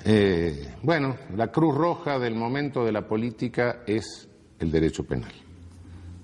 [0.05, 5.33] Eh, bueno, la Cruz Roja del momento de la política es el derecho penal.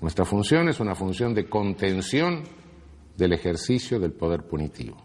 [0.01, 2.43] Nuestra función es una función de contención
[3.17, 4.97] del ejercicio del poder punitivo.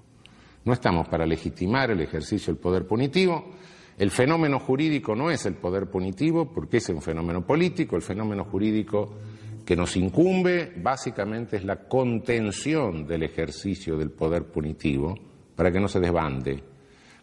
[0.65, 3.51] No estamos para legitimar el ejercicio del poder punitivo,
[3.97, 8.45] el fenómeno jurídico no es el poder punitivo porque es un fenómeno político, el fenómeno
[8.45, 9.17] jurídico
[9.65, 15.15] que nos incumbe básicamente es la contención del ejercicio del poder punitivo
[15.55, 16.63] para que no se desbande.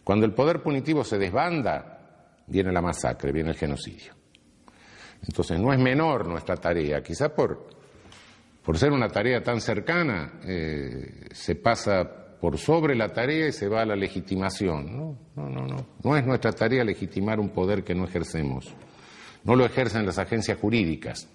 [0.03, 4.13] Cuando el poder punitivo se desbanda, viene la masacre, viene el genocidio.
[5.23, 7.67] Entonces no es menor nuestra tarea, quizá por,
[8.63, 13.67] por ser una tarea tan cercana eh, se pasa por sobre la tarea y se
[13.67, 14.97] va a la legitimación.
[14.97, 15.85] No, no, no, no.
[16.03, 18.73] No es nuestra tarea legitimar un poder que no ejercemos.
[19.43, 21.27] No lo ejercen las agencias jurídicas.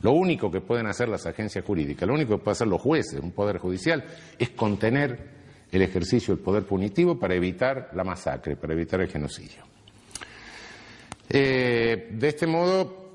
[0.00, 3.20] Lo único que pueden hacer las agencias jurídicas, lo único que pueden hacer los jueces,
[3.20, 4.04] un poder judicial,
[4.38, 5.36] es contener
[5.70, 9.62] el ejercicio del poder punitivo para evitar la masacre, para evitar el genocidio.
[11.28, 13.10] Eh, de este modo,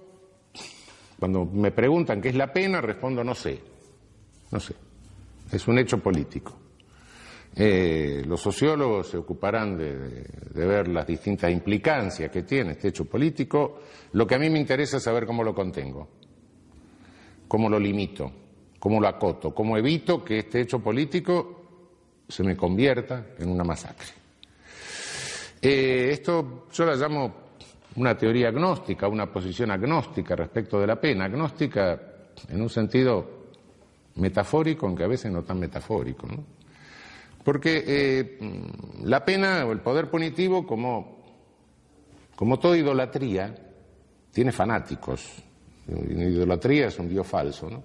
[1.17, 3.59] cuando me preguntan qué es la pena, respondo no sé.
[4.51, 4.75] No sé.
[5.51, 6.60] Es un hecho político.
[7.53, 13.81] Eh, los sociólogos se ocuparán de, ver las distintas implicancias que tiene este hecho político.
[14.13, 16.07] Lo que a mí me interesa es saber cómo lo contengo,
[17.47, 18.31] cómo lo limito,
[18.79, 21.61] cómo lo acoto, cómo evito que este hecho político
[22.27, 24.07] se me convierta en una masacre.
[25.61, 27.35] Eh, esto yo la llamo
[27.97, 32.01] una teoría agnóstica, una posición agnóstica respecto de la pena, agnóstica
[32.47, 33.41] en un sentido
[34.15, 36.27] metafórico, aunque a veces no tan metafórico.
[36.27, 36.60] ¿no?
[37.43, 38.39] Porque eh,
[39.03, 41.23] la pena o el poder punitivo, como,
[42.35, 43.55] como toda idolatría,
[44.31, 45.43] tiene fanáticos.
[45.87, 47.83] La idolatría es un dios falso, ¿no?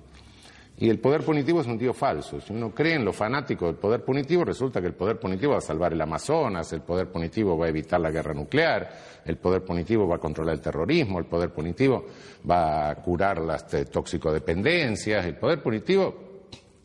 [0.78, 2.38] Y el poder punitivo es un dios falso.
[2.38, 5.58] Si uno cree en lo fanático del poder punitivo, resulta que el poder punitivo va
[5.58, 9.64] a salvar el Amazonas, el poder punitivo va a evitar la guerra nuclear, el poder
[9.64, 12.04] punitivo va a controlar el terrorismo, el poder punitivo
[12.48, 16.14] va a curar las toxicodependencias, el poder punitivo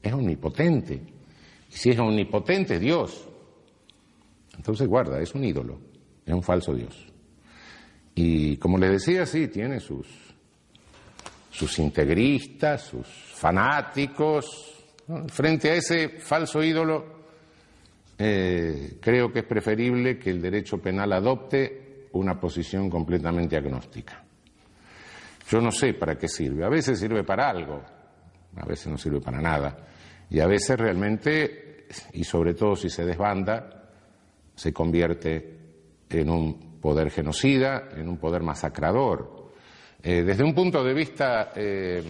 [0.01, 1.01] es omnipotente.
[1.71, 3.27] Si es omnipotente, Dios.
[4.57, 5.79] Entonces guarda, es un ídolo,
[6.25, 7.07] es un falso Dios.
[8.13, 10.05] Y como les decía, sí, tiene sus,
[11.49, 14.83] sus integristas, sus fanáticos.
[15.27, 17.05] Frente a ese falso ídolo,
[18.19, 24.23] eh, creo que es preferible que el derecho penal adopte una posición completamente agnóstica.
[25.49, 26.65] Yo no sé para qué sirve.
[26.65, 27.81] A veces sirve para algo,
[28.57, 29.87] a veces no sirve para nada.
[30.31, 33.83] Y a veces realmente, y sobre todo si se desbanda,
[34.55, 35.59] se convierte
[36.09, 39.51] en un poder genocida, en un poder masacrador.
[40.01, 42.01] Eh, desde un punto de vista eh,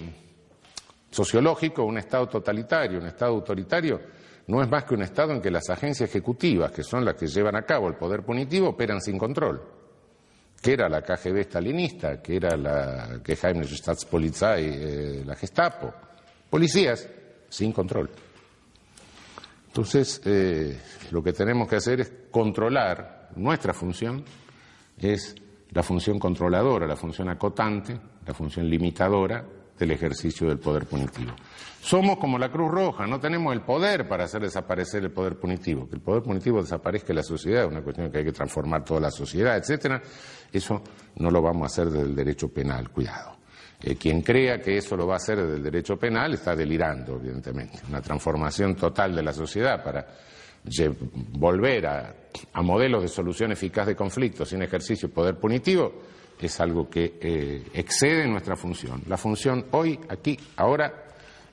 [1.09, 3.99] sociológico, un Estado totalitario, un Estado autoritario,
[4.45, 7.25] no es más que un Estado en que las agencias ejecutivas, que son las que
[7.25, 9.63] llevan a cabo el poder punitivo, operan sin control.
[10.61, 15.91] Que era la KGB stalinista, que era la Geheimnische Staatspolizei, eh, la Gestapo.
[16.51, 17.09] Policías
[17.51, 18.09] sin control.
[19.67, 20.79] Entonces, eh,
[21.11, 24.23] lo que tenemos que hacer es controlar nuestra función,
[24.97, 25.35] es
[25.71, 29.45] la función controladora, la función acotante, la función limitadora
[29.77, 31.31] del ejercicio del poder punitivo.
[31.81, 35.89] Somos como la Cruz Roja, no tenemos el poder para hacer desaparecer el poder punitivo.
[35.89, 38.83] Que el poder punitivo desaparezca en la sociedad es una cuestión que hay que transformar
[38.83, 40.01] toda la sociedad, etcétera.
[40.51, 40.81] Eso
[41.15, 43.40] no lo vamos a hacer desde el derecho penal, cuidado.
[43.99, 47.79] Quien crea que eso lo va a hacer desde el derecho penal está delirando, evidentemente.
[47.89, 50.05] Una transformación total de la sociedad para
[51.33, 52.15] volver a,
[52.61, 55.93] modelos de solución eficaz de conflictos sin ejercicio de poder punitivo
[56.39, 59.03] es algo que eh, excede nuestra función.
[59.07, 61.05] La función hoy, aquí, ahora,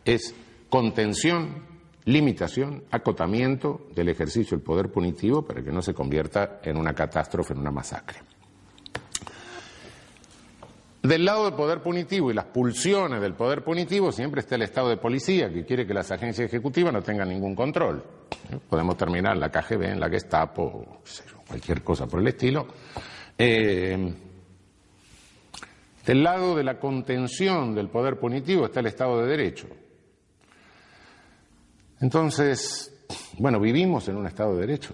[0.04, 0.34] es
[0.68, 1.62] contención,
[2.06, 7.52] limitación, acotamiento del ejercicio del poder punitivo para que no se convierta en una catástrofe,
[7.52, 8.20] en una masacre.
[11.08, 14.90] Del lado del poder punitivo y las pulsiones del poder punitivo siempre está el Estado
[14.90, 18.04] de policía que quiere que las agencias ejecutivas no tengan ningún control.
[18.68, 21.00] Podemos terminar en la KGB, en la Gestapo,
[21.46, 22.68] cualquier cosa por el estilo.
[23.38, 24.14] Eh,
[26.04, 29.66] del lado de la contención del poder punitivo está el Estado de Derecho.
[32.02, 33.06] Entonces,
[33.38, 34.92] bueno, vivimos en un Estado de Derecho.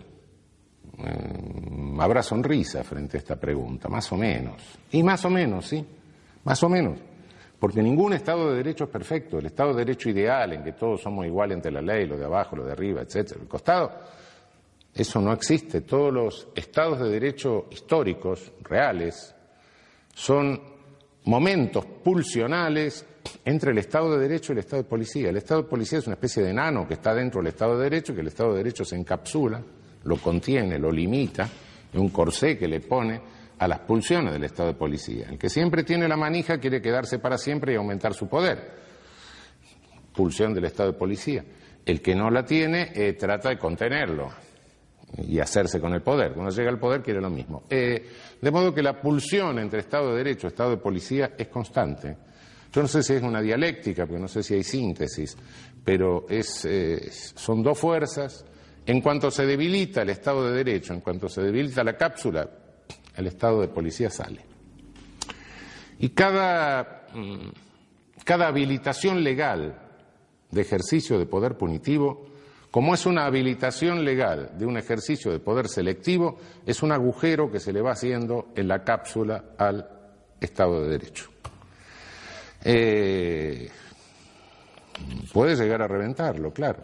[0.97, 4.63] Eh, habrá sonrisa frente a esta pregunta, más o menos.
[4.93, 5.85] Y más o menos, sí,
[6.45, 6.99] más o menos.
[7.59, 9.39] Porque ningún Estado de Derecho es perfecto.
[9.39, 12.25] El Estado de Derecho ideal, en que todos somos iguales ante la ley, lo de
[12.25, 13.91] abajo, lo de arriba, etcétera, el costado,
[14.95, 15.81] eso no existe.
[15.81, 19.35] Todos los Estados de Derecho históricos, reales,
[20.15, 20.61] son
[21.25, 23.07] momentos pulsionales
[23.45, 25.31] entre el Estado de Derecho y el Estado de Policía.
[25.31, 27.85] El Estado de Policía es una especie de enano que está dentro del Estado de
[27.85, 29.63] Derecho, que el Estado de Derecho se encapsula
[30.05, 31.49] lo contiene, lo limita,
[31.93, 33.21] es un corsé que le pone
[33.59, 35.27] a las pulsiones del Estado de policía.
[35.31, 38.73] El que siempre tiene la manija quiere quedarse para siempre y aumentar su poder.
[40.15, 41.45] Pulsión del Estado de policía.
[41.85, 44.31] El que no la tiene eh, trata de contenerlo
[45.29, 46.33] y hacerse con el poder.
[46.33, 47.65] Cuando llega al poder quiere lo mismo.
[47.71, 48.05] Eh,
[48.41, 52.17] de modo que la pulsión entre Estado de Derecho y Estado de Policía es constante.
[52.73, 55.37] Yo no sé si es una dialéctica, porque no sé si hay síntesis,
[55.85, 58.45] pero es, eh, son dos fuerzas
[58.87, 62.49] en cuanto se debilita el Estado de Derecho, en cuanto se debilita la cápsula,
[63.17, 64.45] el Estado de Policía sale.
[65.99, 67.49] Y cada, mm,
[68.25, 69.81] cada habilitación legal
[70.51, 72.27] de ejercicio de poder punitivo,
[72.71, 77.61] como es una habilitación legal de un ejercicio de poder selectivo, es un agujero que
[77.61, 79.89] se le va haciendo en la cápsula al
[80.41, 81.31] Estado de Derecho.
[82.65, 83.71] Eh,
[85.33, 86.83] puede llegar a reventarlo, claro.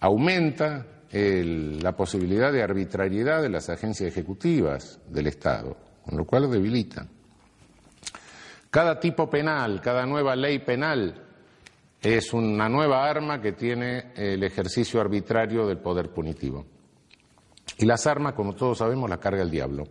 [0.00, 6.48] Aumenta la posibilidad de arbitrariedad de las agencias ejecutivas del Estado, con lo cual lo
[6.48, 7.06] debilita.
[8.70, 11.14] Cada tipo penal, cada nueva ley penal
[12.00, 16.64] es una nueva arma que tiene el ejercicio arbitrario del poder punitivo.
[17.76, 19.84] Y las armas, como todos sabemos, las carga el diablo.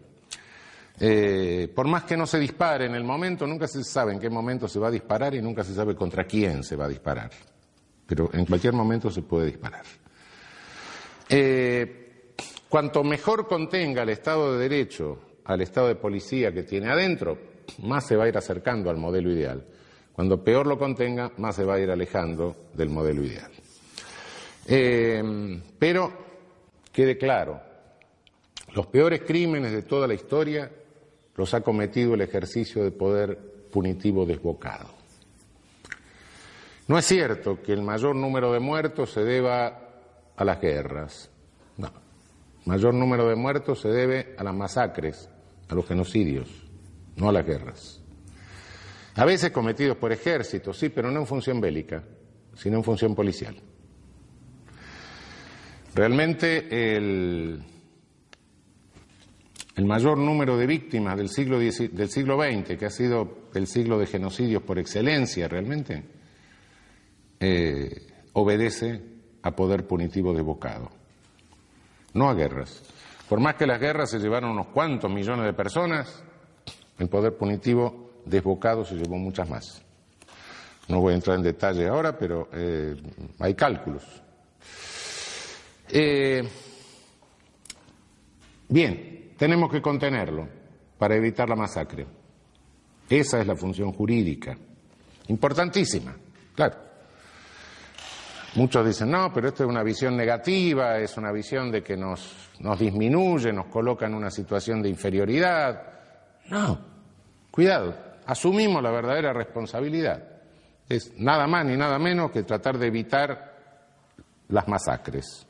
[1.00, 4.30] Eh, por más que no se dispare en el momento, nunca se sabe en qué
[4.30, 7.30] momento se va a disparar y nunca se sabe contra quién se va a disparar.
[8.08, 9.86] Pero en cualquier momento se puede disparar.
[11.34, 12.34] Eh,
[12.68, 17.38] cuanto mejor contenga el Estado de Derecho al Estado de Policía que tiene adentro,
[17.84, 19.66] más se va a ir acercando al modelo ideal.
[20.12, 23.50] Cuando peor lo contenga, más se va a ir alejando del modelo ideal.
[24.68, 25.24] Eh,
[25.80, 26.12] pero,
[26.92, 27.62] quede claro,
[28.74, 30.70] los peores crímenes de toda la historia
[31.38, 33.38] los ha cometido el ejercicio de poder
[33.72, 34.90] punitivo desbocado.
[36.88, 39.91] No es cierto que el mayor número de muertos se deba
[40.36, 41.30] a las guerras.
[41.78, 41.92] No.
[42.66, 45.30] Mayor número de muertos se debe a las masacres,
[45.70, 46.48] a los genocidios,
[47.16, 48.02] no a las guerras.
[49.16, 52.04] A veces cometidos por ejércitos, sí, pero no en función bélica,
[52.56, 53.56] sino en función policial.
[55.94, 57.62] Realmente el,
[59.76, 64.00] el mayor número de víctimas del siglo, del siglo XX, que ha sido el siglo
[64.00, 66.04] de genocidios por excelencia realmente,
[67.40, 69.11] eh, obedece
[69.44, 70.90] a poder punitivo desbocado,
[72.14, 72.82] no a guerras.
[73.28, 76.24] Por más que las guerras se llevaron unos cuantos millones de personas,
[77.00, 79.82] el poder punitivo desbocado se llevó muchas más.
[80.88, 82.96] No voy a entrar en detalle ahora, pero eh,
[83.40, 84.04] hay cálculos.
[85.90, 86.42] Eh,
[88.68, 90.48] bien, tenemos que contenerlo
[90.98, 92.06] para evitar la masacre.
[93.10, 94.58] Esa es la función jurídica.
[95.28, 96.16] Importantísima,
[96.54, 96.91] claro.
[98.56, 102.50] Muchos dicen, no, pero esto es una visión negativa, es una visión de que nos,
[102.60, 105.82] nos disminuye, nos coloca en una situación de inferioridad.
[106.50, 106.78] No,
[107.50, 107.96] cuidado,
[108.26, 110.22] asumimos la verdadera responsabilidad.
[110.90, 113.52] Es nada más ni nada menos que tratar de evitar
[114.50, 115.48] las masacres.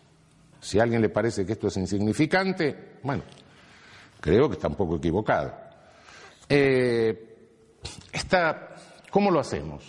[0.59, 3.23] Si a alguien le parece que esto es insignificante, bueno,
[4.19, 5.51] creo que está un poco equivocado.
[6.47, 7.29] Eh,
[9.09, 9.83] ¿Cómo lo hacemos?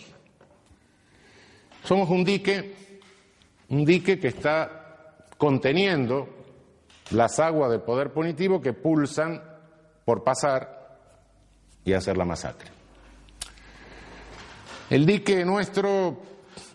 [1.83, 2.75] Somos un dique,
[3.73, 6.29] un dique que está conteniendo
[7.09, 9.41] las aguas del poder punitivo que pulsan
[10.05, 10.99] por pasar
[11.83, 12.69] y hacer la masacre.
[14.91, 16.21] El dique nuestro,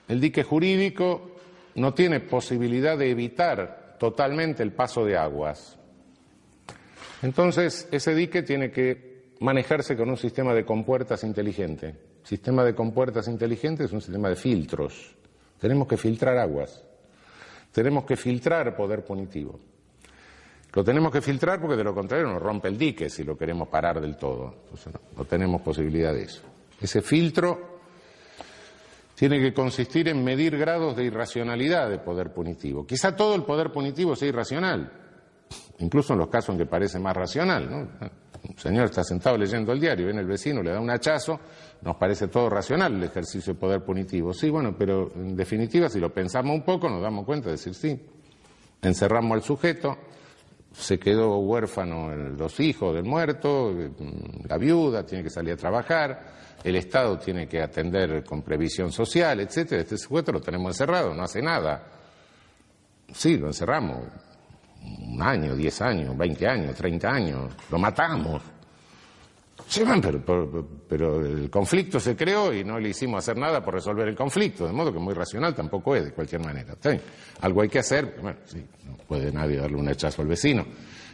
[0.08, 1.36] el dique jurídico,
[1.76, 5.78] no tiene posibilidad de evitar totalmente el paso de aguas.
[7.22, 11.94] Entonces, ese dique tiene que manejarse con un sistema de compuertas inteligente.
[12.24, 15.14] Sistema de compuertas inteligente es un sistema de filtros.
[15.60, 16.87] Tenemos que filtrar aguas.
[17.72, 19.58] Tenemos que filtrar poder punitivo.
[20.72, 23.68] Lo tenemos que filtrar porque de lo contrario nos rompe el dique si lo queremos
[23.68, 24.54] parar del todo.
[24.64, 26.42] Entonces no tenemos posibilidad de eso.
[26.80, 27.80] Ese filtro
[29.14, 32.86] tiene que consistir en medir grados de irracionalidad de poder punitivo.
[32.86, 34.92] Quizá todo el poder punitivo sea irracional,
[35.80, 37.68] incluso en los casos en que parece más racional.
[37.68, 38.10] ¿no?
[38.48, 41.38] Un señor está sentado leyendo el diario, viene el vecino, le da un hachazo,
[41.82, 44.32] nos parece todo racional el ejercicio de poder punitivo.
[44.32, 47.74] Sí, bueno, pero en definitiva, si lo pensamos un poco, nos damos cuenta de decir
[47.74, 48.00] sí.
[48.80, 49.98] Encerramos al sujeto,
[50.72, 53.74] se quedó huérfano los hijos del muerto,
[54.48, 56.26] la viuda tiene que salir a trabajar,
[56.64, 59.82] el Estado tiene que atender con previsión social, etcétera.
[59.82, 61.84] Este sujeto lo tenemos encerrado, no hace nada.
[63.12, 64.04] Sí, lo encerramos.
[64.82, 67.52] Un año, diez años, veinte años, treinta años.
[67.70, 68.42] Lo matamos.
[69.66, 74.08] Sí, pero, pero, el conflicto se creó y no le hicimos hacer nada por resolver
[74.08, 76.74] el conflicto, de modo que muy racional tampoco es, de cualquier manera.
[77.42, 80.64] Algo hay que hacer, bueno, sí, no puede nadie darle un hachazo al vecino,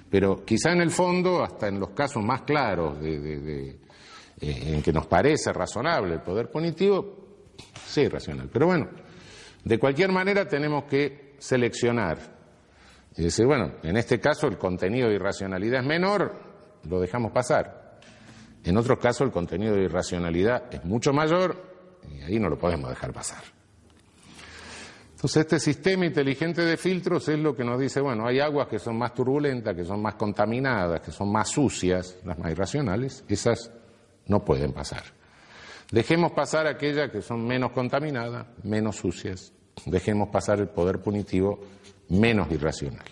[0.08, 3.76] pero quizá en el fondo, hasta en los casos más claros de
[4.40, 7.54] eh, en que nos parece razonable el poder punitivo,
[7.86, 8.50] sí, racional.
[8.52, 8.88] Pero bueno,
[9.62, 12.33] de cualquier manera tenemos que seleccionar.
[13.16, 16.32] Y decir, bueno, en este caso el contenido de irracionalidad es menor,
[16.88, 17.98] lo dejamos pasar.
[18.64, 21.74] En otros casos el contenido de irracionalidad es mucho mayor
[22.10, 23.42] y ahí no lo podemos dejar pasar.
[25.12, 28.78] Entonces este sistema inteligente de filtros es lo que nos dice, bueno, hay aguas que
[28.78, 33.70] son más turbulentas, que son más contaminadas, que son más sucias, las más irracionales, esas
[34.26, 35.02] no pueden pasar.
[35.90, 39.52] Dejemos pasar aquellas que son menos contaminadas, menos sucias.
[39.86, 41.60] Dejemos pasar el poder punitivo
[42.08, 43.04] menos irracional.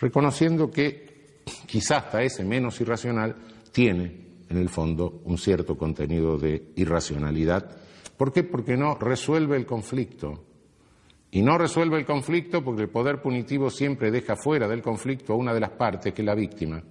[0.00, 3.36] Reconociendo que quizás hasta ese menos irracional
[3.72, 7.76] tiene en el fondo un cierto contenido de irracionalidad.
[8.16, 8.42] ¿Por qué?
[8.42, 10.42] Porque no resuelve el conflicto.
[11.30, 15.36] Y no resuelve el conflicto porque el poder punitivo siempre deja fuera del conflicto a
[15.36, 16.82] una de las partes, que es la víctima.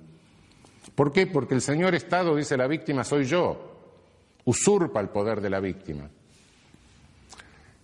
[0.94, 1.28] ¿Por qué?
[1.28, 3.76] Porque el señor Estado dice la víctima soy yo,
[4.46, 6.10] usurpa el poder de la víctima.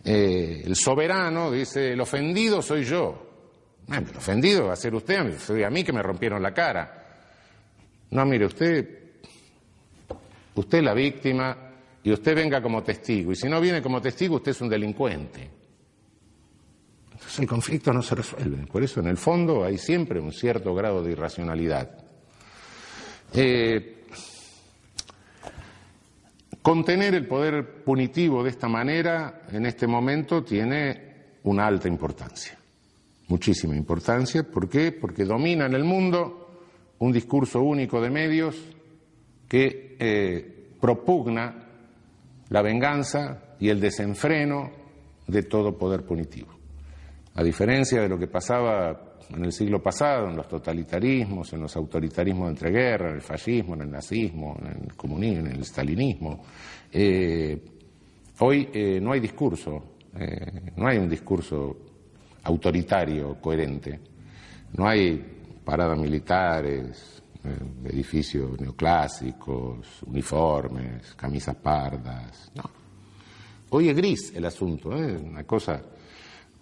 [0.04, 3.31] Eh, el soberano dice el ofendido soy yo.
[3.88, 5.18] El ofendido va a ser usted,
[5.64, 7.02] a mí que me rompieron la cara.
[8.12, 9.00] No, mire, usted,
[10.56, 11.58] usted es la víctima
[12.04, 13.32] y usted venga como testigo.
[13.32, 15.50] Y si no viene como testigo, usted es un delincuente.
[17.12, 18.66] Entonces el conflicto no se resuelve.
[18.68, 21.90] Por eso en el fondo hay siempre un cierto grado de irracionalidad.
[23.34, 24.06] Eh,
[26.62, 31.12] contener el poder punitivo de esta manera en este momento tiene
[31.44, 32.58] una alta importancia,
[33.32, 34.44] muchísima importancia.
[34.44, 34.92] ¿Por qué?
[34.92, 36.50] Porque domina en el mundo
[37.00, 38.56] un discurso único de medios
[39.48, 41.68] que eh, propugna
[42.50, 44.70] la venganza y el desenfreno
[45.28, 46.50] de todo poder punitivo.
[47.36, 51.74] A diferencia de lo que pasaba en el siglo pasado, en los totalitarismos, en los
[51.78, 56.44] autoritarismos de entreguerra, en el fascismo, en el nazismo, en el comunismo, en el stalinismo.
[56.92, 57.62] Eh,
[58.40, 59.96] hoy eh, no hay discurso,
[60.76, 61.91] no hay un discurso
[62.44, 64.00] autoritario, coherente.
[64.74, 65.24] No hay
[65.64, 67.22] paradas militares,
[67.86, 72.52] edificios neoclásicos, uniformes, camisas pardas.
[72.56, 72.64] No.
[73.70, 75.82] Hoy es gris el asunto, una cosa.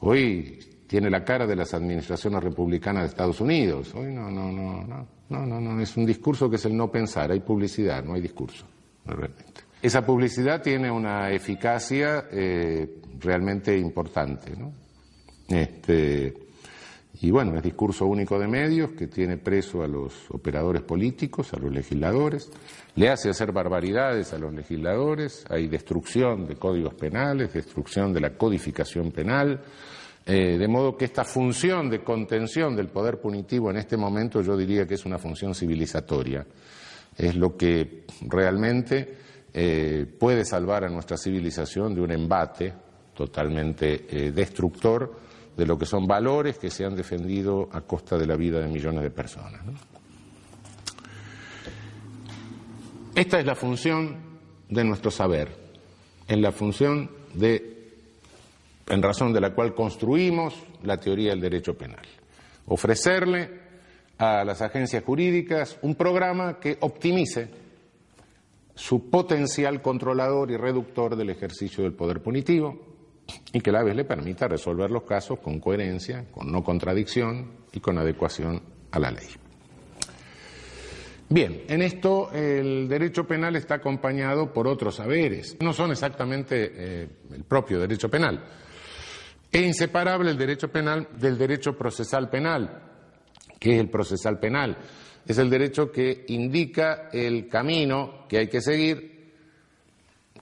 [0.02, 3.94] Hoy tiene la cara de las administraciones republicanas de Estados Unidos.
[3.96, 6.92] Hoy no, no, no, no, no, no, no, es un discurso que es el no
[6.92, 8.66] pensar, hay publicidad, no hay discurso,
[9.06, 9.62] realmente.
[9.82, 14.74] Esa publicidad tiene una eficacia eh, realmente importante, ¿no?
[15.50, 16.34] Este,
[17.22, 21.58] Y bueno, es discurso único de medios que tiene preso a los operadores políticos, a
[21.58, 22.50] los legisladores,
[22.96, 28.38] le hace hacer barbaridades a los legisladores, hay destrucción de códigos penales, destrucción de la
[28.38, 29.60] codificación penal,
[30.26, 34.56] eh, de modo que esta función de contención del poder punitivo en este momento yo
[34.56, 36.46] diría que es una función civilizatoria.
[37.18, 39.18] Es lo que realmente
[39.54, 42.74] eh, puede salvar a nuestra civilización de un embate
[43.14, 45.28] totalmente eh, destructor
[45.60, 48.70] de lo que son valores que se han defendido a costa de la vida de
[48.70, 49.62] millones de personas.
[53.14, 54.16] Esta es la función
[54.70, 55.50] de nuestro saber,
[56.30, 57.92] en la función de,
[58.88, 62.06] en razón de la cual construimos la teoría del derecho penal.
[62.68, 63.60] Ofrecerle
[64.18, 67.50] a las agencias jurídicas un programa que optimice
[68.76, 72.89] su potencial controlador y reductor del ejercicio del poder punitivo,
[73.54, 77.80] y que la vez le permita resolver los casos con coherencia, con no contradicción y
[77.80, 78.62] con adecuación
[78.92, 79.28] a la ley.
[81.32, 85.58] Bien, en esto el derecho penal está acompañado por otros saberes.
[85.62, 88.44] No son exactamente eh, el propio derecho penal.
[89.52, 92.82] Es inseparable el derecho penal del derecho procesal penal.
[93.60, 94.78] ¿Qué es el procesal penal?
[95.26, 99.19] Es el derecho que indica el camino que hay que seguir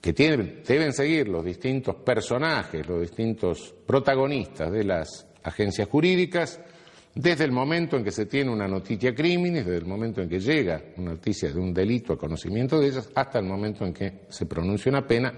[0.00, 6.60] que deben seguir los distintos personajes, los distintos protagonistas de las agencias jurídicas,
[7.14, 10.38] desde el momento en que se tiene una noticia crímenes, desde el momento en que
[10.38, 14.20] llega una noticia de un delito a conocimiento de ellas, hasta el momento en que
[14.28, 15.32] se pronuncia una pena,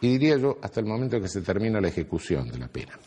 [0.00, 2.98] y diría yo, hasta el momento en que se termina la ejecución de la pena.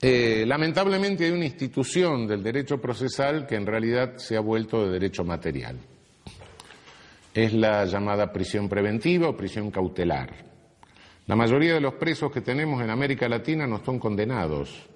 [0.00, 4.92] Eh, lamentablemente hay una institución del derecho procesal que en realidad se ha vuelto de
[4.92, 5.78] derecho material
[7.34, 10.50] es la llamada prisión preventiva o prisión cautelar.
[11.26, 14.88] La mayoría de los presos que tenemos en América Latina no son condenados,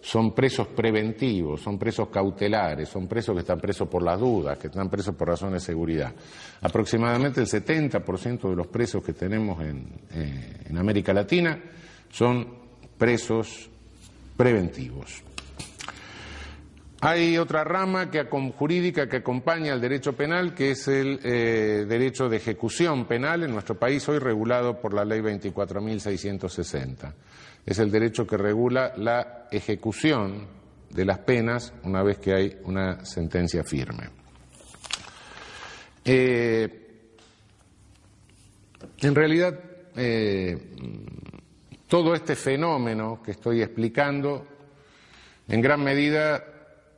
[0.00, 4.68] son presos preventivos, son presos cautelares, son presos que están presos por las dudas, que
[4.68, 6.14] están presos por razones de seguridad.
[6.62, 11.58] Aproximadamente el 70% de los presos que tenemos en, eh, en América Latina
[12.10, 12.46] son
[12.96, 13.68] presos
[14.36, 15.22] preventivos.
[17.06, 18.08] Hay otra rama
[18.56, 23.52] jurídica que acompaña al derecho penal, que es el eh, derecho de ejecución penal en
[23.52, 27.12] nuestro país, hoy regulado por la Ley 24.660.
[27.66, 30.46] Es el derecho que regula la ejecución
[30.88, 34.08] de las penas una vez que hay una sentencia firme.
[36.06, 36.86] Eh,
[39.02, 39.60] en realidad,
[39.94, 40.56] eh,
[41.86, 44.46] todo este fenómeno que estoy explicando,
[45.46, 46.53] en gran medida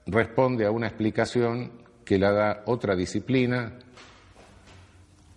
[0.07, 1.73] responde a una explicación
[2.05, 3.79] que la da otra disciplina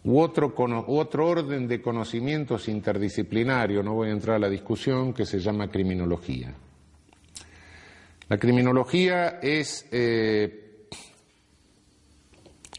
[0.04, 0.54] u otro,
[0.88, 5.70] otro orden de conocimientos interdisciplinario, no voy a entrar a la discusión, que se llama
[5.70, 6.54] criminología.
[8.30, 10.86] La criminología es eh,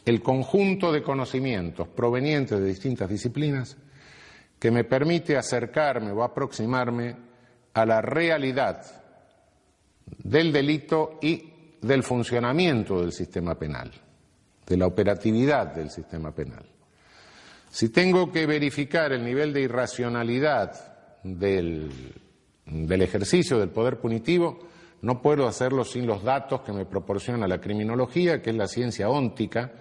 [0.05, 3.77] el conjunto de conocimientos provenientes de distintas disciplinas
[4.57, 7.15] que me permite acercarme o aproximarme
[7.73, 8.81] a la realidad
[10.23, 11.50] del delito y
[11.81, 13.91] del funcionamiento del sistema penal,
[14.67, 16.63] de la operatividad del sistema penal.
[17.69, 21.89] Si tengo que verificar el nivel de irracionalidad del,
[22.65, 24.59] ejercicio del poder punitivo,
[25.01, 29.09] no puedo hacerlo sin los datos que me proporciona la criminología, que es la ciencia
[29.09, 29.71] óntica,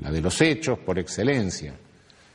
[0.00, 1.74] la de los hechos por excelencia.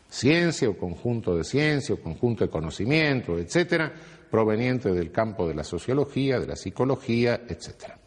[0.10, 3.94] Ciencia o conjunto de ciencia o conjunto de conocimiento, etcétera,
[4.30, 8.01] proveniente del campo de la sociología, de la psicología, etcétera.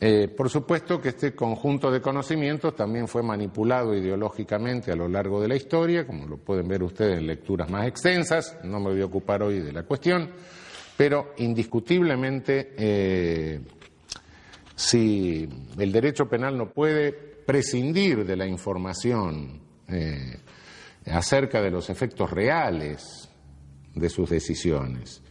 [0.00, 5.40] Eh, por supuesto que este conjunto de conocimientos también fue manipulado ideológicamente a lo largo
[5.40, 9.00] de la historia, como lo pueden ver ustedes en lecturas más extensas, no me voy
[9.00, 10.30] a ocupar hoy de la cuestión,
[10.96, 13.60] pero indiscutiblemente eh,
[14.76, 20.38] si el derecho penal no puede prescindir de la información eh,
[21.06, 23.28] acerca de los efectos reales
[23.96, 25.22] de sus decisiones.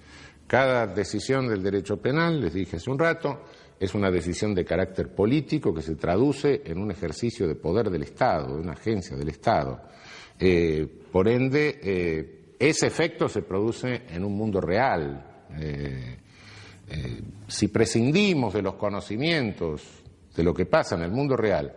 [0.48, 3.42] Cada decisión del derecho penal, les dije hace un rato,
[3.80, 8.04] es una decisión de carácter político que se traduce en un ejercicio de poder del
[8.04, 9.82] Estado, de una agencia del Estado.
[10.40, 15.46] Eh, por ende, eh, ese efecto se produce en un mundo real.
[15.60, 16.18] Eh,
[17.48, 19.84] si prescindimos de los conocimientos
[20.34, 21.74] de lo que pasa en el mundo real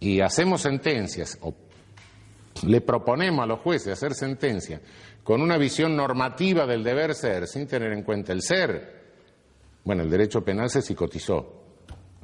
[0.00, 1.54] y hacemos sentencias o
[2.66, 4.80] le proponemos a los jueces hacer sentencias
[5.22, 9.00] con una visión normativa del deber ser sin tener en cuenta el ser,
[9.84, 11.56] bueno, el derecho penal se psicotizó.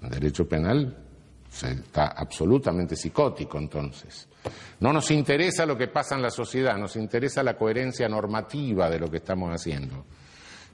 [0.03, 1.05] El derecho penal
[1.51, 4.29] está absolutamente psicótico entonces.
[4.81, 8.99] No nos interesa lo que pasa en la sociedad, nos interesa la coherencia normativa de
[8.99, 10.05] lo que estamos haciendo.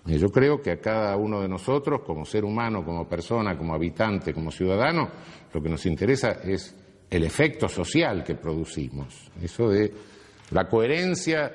[0.04, 4.34] Yo creo que a cada uno de nosotros, como ser humano, como persona, como habitante,
[4.34, 5.08] como ciudadano,
[5.52, 6.74] lo que nos interesa es
[7.12, 9.30] el efecto social que producimos.
[9.42, 9.92] Eso de
[10.50, 11.52] la coherencia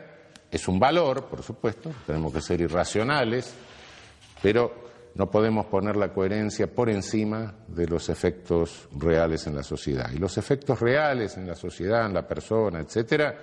[0.51, 3.55] es un valor, por supuesto, tenemos que ser irracionales,
[4.41, 10.12] pero no podemos poner la coherencia por encima de los efectos reales en la sociedad.
[10.14, 13.36] Y los efectos reales en la sociedad, en la persona, etcétera,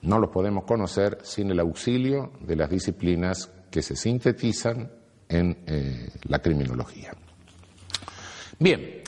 [0.00, 4.90] no los podemos conocer sin el auxilio de las disciplinas que se sintetizan
[5.28, 7.12] en eh, la criminología.
[8.58, 9.02] Bien,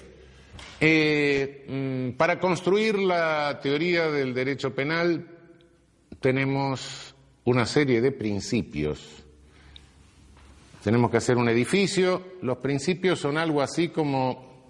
[0.80, 5.26] eh, mm, para construir la teoría del derecho penal
[6.20, 7.14] tenemos
[7.44, 9.24] una serie de principios.
[10.82, 12.34] Tenemos que hacer un edificio.
[12.42, 14.64] Los principios son algo así como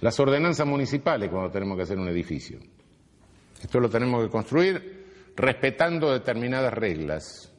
[0.00, 2.58] las ordenanzas municipales cuando tenemos que hacer un edificio.
[3.62, 5.04] Esto lo tenemos que construir
[5.36, 7.51] respetando determinadas reglas.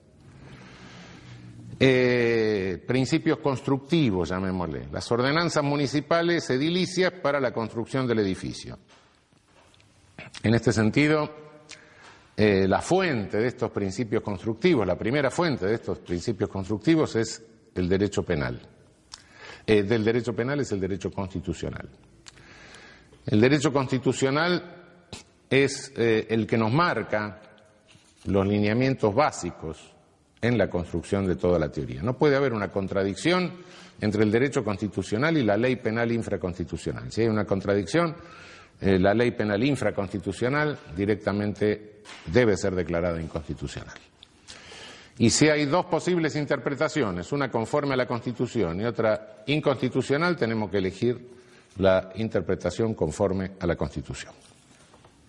[1.86, 8.80] Eh, principios constructivos, llamémosle, las ordenanzas municipales edilicias para la construcción del edificio.
[10.42, 11.30] En este sentido,
[12.38, 17.44] eh, la fuente de estos principios constructivos, la primera fuente de estos principios constructivos es
[17.76, 18.62] el derecho penal.
[19.68, 21.90] Eh, del derecho penal es el derecho constitucional.
[23.26, 24.86] El derecho constitucional
[25.50, 27.42] es el que nos marca
[28.24, 29.93] los lineamientos básicos
[30.44, 32.04] en la construcción de toda la teoría.
[32.04, 33.52] No puede haber una contradicción
[34.02, 37.10] entre el derecho constitucional y la ley penal infraconstitucional.
[37.12, 38.14] Si hay una contradicción,
[38.82, 43.96] eh, la ley penal infraconstitucional directamente debe ser declarada inconstitucional.
[45.18, 50.70] Y si hay dos posibles interpretaciones, una conforme a la Constitución y otra inconstitucional, tenemos
[50.70, 51.30] que elegir
[51.78, 54.34] la interpretación conforme a la Constitución.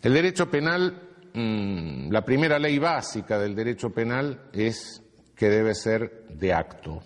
[0.02, 1.00] El derecho penal,
[1.34, 5.03] mm, la primera ley básica del derecho penal es
[5.36, 7.02] que debe ser de acto.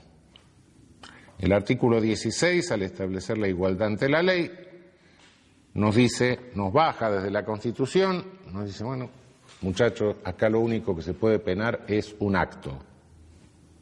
[1.39, 4.51] El artículo 16, al establecer la igualdad ante la ley,
[5.75, 9.11] nos dice, nos baja desde la Constitución, nos dice, bueno,
[9.61, 12.77] muchachos, acá lo único que se puede penar es un acto.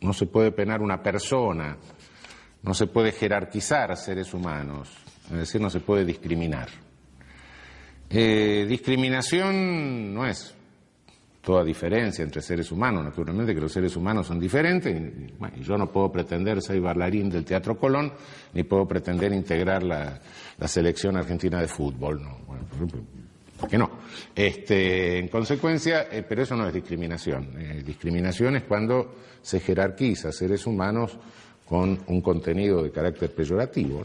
[0.02, 1.78] No se puede penar una persona,
[2.62, 4.90] no se puede jerarquizar seres humanos,
[5.30, 6.68] es decir, no se puede discriminar.
[8.10, 10.55] Eh, discriminación no es
[11.46, 15.86] toda diferencia entre seres humanos, naturalmente que los seres humanos son diferentes, y, yo no
[15.92, 18.12] puedo pretender ser bailarín del Teatro Colón,
[18.52, 20.20] ni puedo pretender integrar la,
[20.66, 22.64] selección argentina de fútbol, no, bueno,
[23.60, 23.88] ¿por qué no?
[24.34, 30.32] Este, en consecuencia, eh, pero eso no es discriminación, eh, discriminación es cuando se jerarquiza
[30.32, 31.16] seres humanos
[31.64, 34.04] con un contenido de carácter peyorativo,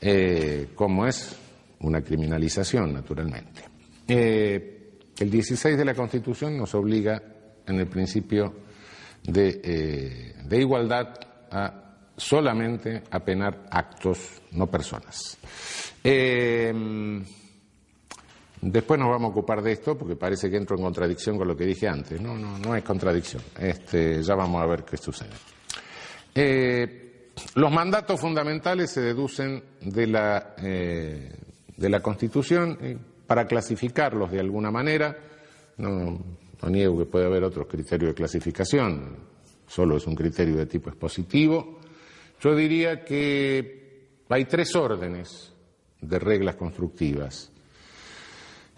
[0.00, 1.36] eh, como es
[1.80, 3.62] una criminalización, naturalmente.
[5.20, 7.22] El 16 de la Constitución nos obliga,
[7.66, 8.54] en el principio
[9.22, 11.08] de, eh, igualdad,
[11.50, 15.36] a solamente a penar actos, no personas.
[16.02, 16.72] Eh,
[18.62, 21.54] después nos vamos a ocupar de esto porque parece que entro en contradicción con lo
[21.54, 22.18] que dije antes.
[22.18, 23.42] No, no, no es contradicción.
[23.58, 25.36] Este, ya vamos a ver qué sucede.
[26.34, 32.78] Eh, los mandatos fundamentales se deducen de la, de la Constitución
[33.30, 35.16] para clasificarlos de alguna manera.
[35.76, 36.18] No,
[36.68, 39.18] niego que puede haber otros criterios de clasificación,
[39.68, 41.78] solo es un criterio de tipo expositivo.
[42.40, 45.54] Yo diría que hay tres órdenes
[46.00, 47.52] de reglas constructivas,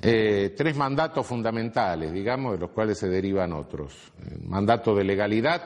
[0.03, 4.13] eh, tres mandatos fundamentales, digamos, de los cuales se derivan otros.
[4.31, 5.63] El mandato de legalidad,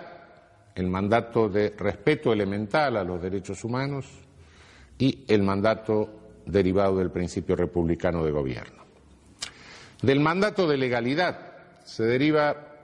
[0.77, 4.07] el mandato de respeto elemental a los derechos humanos
[4.97, 8.85] y el mandato derivado del principio republicano de gobierno.
[10.03, 12.77] Del mandato de legalidad se deriva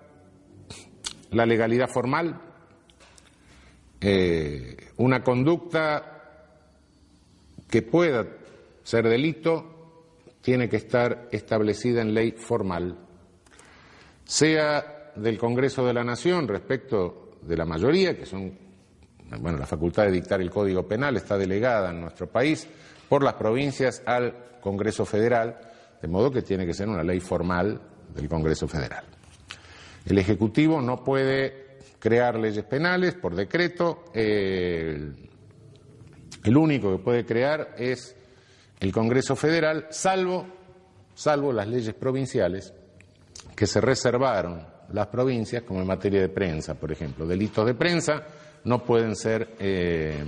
[1.31, 2.41] la legalidad formal,
[4.01, 6.13] eh, una conducta
[7.71, 8.27] que pueda
[8.83, 10.05] ser delito
[10.41, 12.99] tiene que estar establecida en ley formal,
[14.25, 18.53] sea del Congreso de la Nación respecto de la mayoría, que son,
[19.41, 22.67] bueno, la facultad de dictar el Código Penal está delegada en nuestro país,
[23.13, 25.61] por las provincias al Congreso Federal,
[26.01, 27.79] de modo que tiene que ser una ley formal
[28.15, 29.05] del Congreso Federal.
[30.07, 35.15] El Ejecutivo no puede crear leyes penales por decreto, el,
[36.57, 38.17] único que puede crear es
[38.81, 40.47] el Congreso Federal, salvo,
[41.15, 42.73] salvo las leyes provinciales
[43.55, 47.27] que se reservaron las provincias, como en materia de prensa, por ejemplo.
[47.27, 48.23] Delitos de prensa
[48.65, 50.25] no pueden ser eh,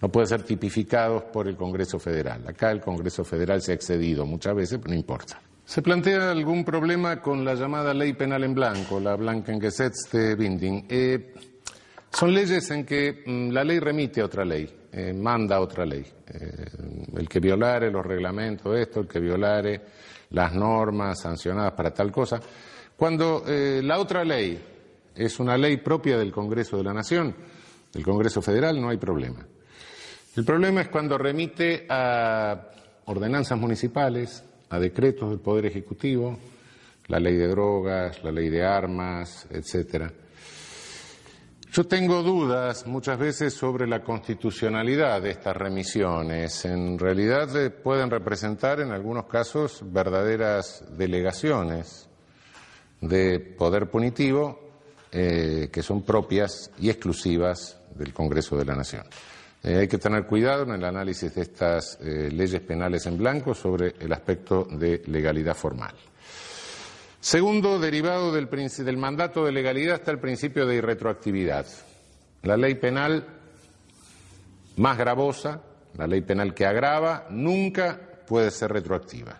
[0.00, 2.42] no pueden ser tipificados por el Congreso Federal.
[2.48, 5.40] Acá el Congreso Federal se ha excedido muchas veces, pero no importa.
[5.64, 10.86] ¿Se plantea algún problema con la llamada ley penal en blanco, la Blankengesetz de Binding?
[10.88, 11.34] Eh,
[12.10, 15.86] Son leyes en que mm, la ley remite a otra ley, eh, manda a otra
[15.86, 16.04] ley.
[16.26, 16.64] Eh,
[17.16, 19.80] el que violare los reglamentos, esto, el que violare
[20.30, 22.40] las normas sancionadas para tal cosa.
[22.96, 24.60] Cuando la otra ley
[25.14, 27.34] es una ley propia del Congreso de la Nación,
[27.92, 29.46] del Congreso Federal, no hay problema.
[30.36, 32.68] El problema es cuando remite a
[33.06, 36.38] ordenanzas municipales, a decretos del Poder Ejecutivo,
[37.08, 40.12] la ley de drogas, la ley de armas, etcétera.
[41.72, 46.64] Yo tengo dudas muchas veces sobre la constitucionalidad de estas remisiones.
[46.64, 52.08] En realidad eh, pueden representar en algunos casos verdaderas delegaciones
[53.00, 54.60] de poder punitivo
[55.10, 59.04] eh, que son propias y exclusivas del Congreso de la Nación.
[59.62, 63.94] Eh, hay que tener cuidado en el análisis de estas leyes penales en blanco sobre
[63.98, 65.94] el aspecto de legalidad formal.
[67.20, 71.66] Segundo, derivado del, mandato de legalidad está el principio de irretroactividad.
[72.42, 73.26] La ley penal
[74.78, 75.60] más gravosa,
[75.98, 79.38] la ley penal que agrava, nunca puede ser retroactiva.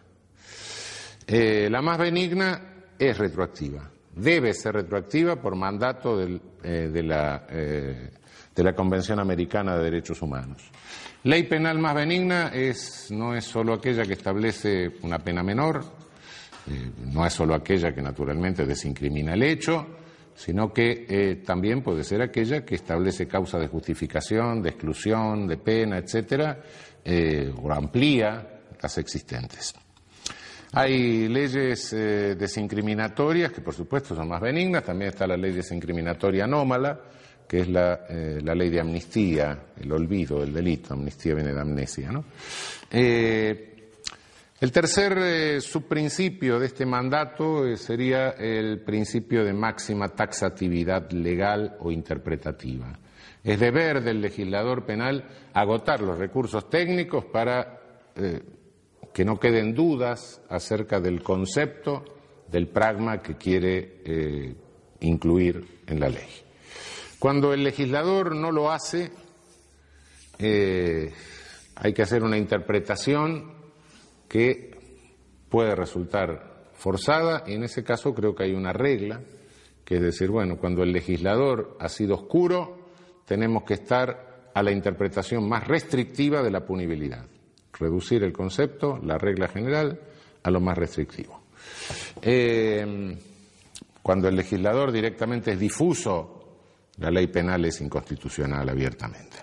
[1.26, 2.60] Eh, la más benigna
[2.98, 8.10] es retroactiva, debe ser retroactiva por mandato eh, de, la, eh,
[8.54, 10.62] de, la, Convención Americana de Derechos Humanos.
[11.24, 15.84] Ley penal más benigna es, no es solo aquella que establece una pena menor,
[16.66, 19.86] eh, no es solo aquella que naturalmente desincrimina el hecho,
[20.34, 25.56] sino que eh, también puede ser aquella que establece causa de justificación, de exclusión, de
[25.56, 26.62] pena, etcétera,
[27.04, 29.74] eh, o amplía las existentes.
[30.72, 34.84] Hay leyes desincriminatorias que, por supuesto, son más benignas.
[34.84, 37.00] También está la ley desincriminatoria anómala,
[37.50, 40.94] que es la, la ley de amnistía, el olvido del delito.
[40.94, 42.24] Amnistía viene de amnesia, ¿no?
[44.60, 51.78] El tercer eh, subprincipio de este mandato eh, sería el principio de máxima taxatividad legal
[51.80, 52.92] o interpretativa.
[53.42, 55.24] Es deber del legislador penal
[55.54, 57.80] agotar los recursos técnicos para
[58.14, 58.42] eh,
[59.14, 62.04] que no queden dudas acerca del concepto
[62.46, 64.56] del pragma que quiere
[65.00, 66.49] incluir en la ley.
[67.20, 69.12] Cuando el legislador no lo hace,
[70.38, 73.52] hay que hacer una interpretación
[74.26, 74.70] que
[75.50, 79.20] puede resultar forzada y en ese caso creo que hay una regla,
[79.84, 82.88] que es decir, bueno, cuando el legislador ha sido oscuro,
[83.26, 87.26] tenemos que estar a la interpretación más restrictiva de la punibilidad,
[87.78, 90.00] reducir el concepto, la regla general,
[90.42, 91.42] a lo más restrictivo.
[92.22, 93.14] Eh,
[94.02, 96.39] cuando el legislador directamente es difuso,
[97.00, 99.38] la ley penal es inconstitucional abiertamente.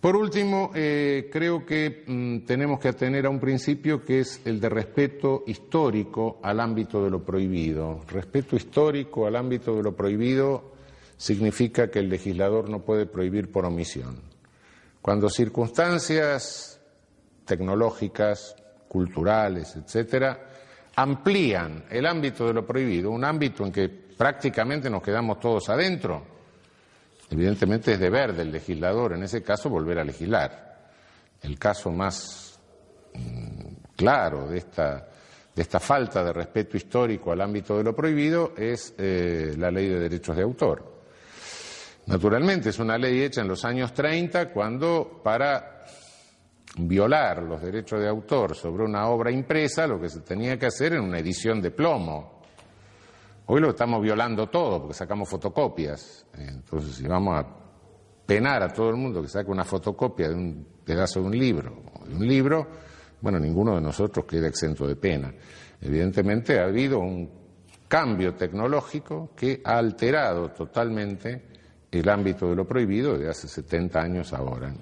[0.00, 4.60] Por último, eh, creo que mm, tenemos que atener a un principio que es el
[4.60, 8.02] de respeto histórico al ámbito de lo prohibido.
[8.08, 10.72] Respeto histórico al ámbito de lo prohibido
[11.16, 14.20] significa que el legislador no puede prohibir por omisión.
[15.00, 16.78] Cuando circunstancias
[17.46, 18.56] tecnológicas,
[18.88, 20.50] culturales, etcétera,
[20.96, 26.34] amplían el ámbito de lo prohibido, un ámbito en que prácticamente nos quedamos todos adentro,
[27.30, 30.92] Evidentemente es deber del legislador, en ese caso, volver a legislar.
[31.42, 32.58] El caso más
[33.14, 39.54] mm, claro de esta, falta de respeto histórico al ámbito de lo prohibido es eh,
[39.58, 40.94] la ley de derechos de autor.
[42.06, 45.84] Naturalmente es una ley hecha en los años 30 cuando para
[46.76, 50.92] violar los derechos de autor sobre una obra impresa lo que se tenía que hacer
[50.92, 52.43] era una edición de plomo
[53.46, 56.24] Hoy lo estamos violando todo porque sacamos fotocopias.
[56.32, 57.46] Entonces, si vamos a
[58.24, 61.82] penar a todo el mundo que saque una fotocopia de un pedazo de un libro,
[62.06, 62.66] de un libro,
[63.20, 65.34] bueno, ninguno de nosotros queda exento de pena.
[65.80, 67.30] Evidentemente ha habido un
[67.86, 71.42] cambio tecnológico que ha alterado totalmente
[71.90, 74.72] el ámbito de lo prohibido de hace 70 años ahora.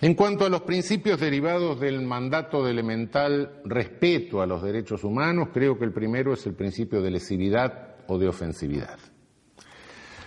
[0.00, 5.48] En cuanto a los principios derivados del mandato de elemental respeto a los derechos humanos,
[5.54, 8.98] creo que el primero es el principio de lesividad o de ofensividad.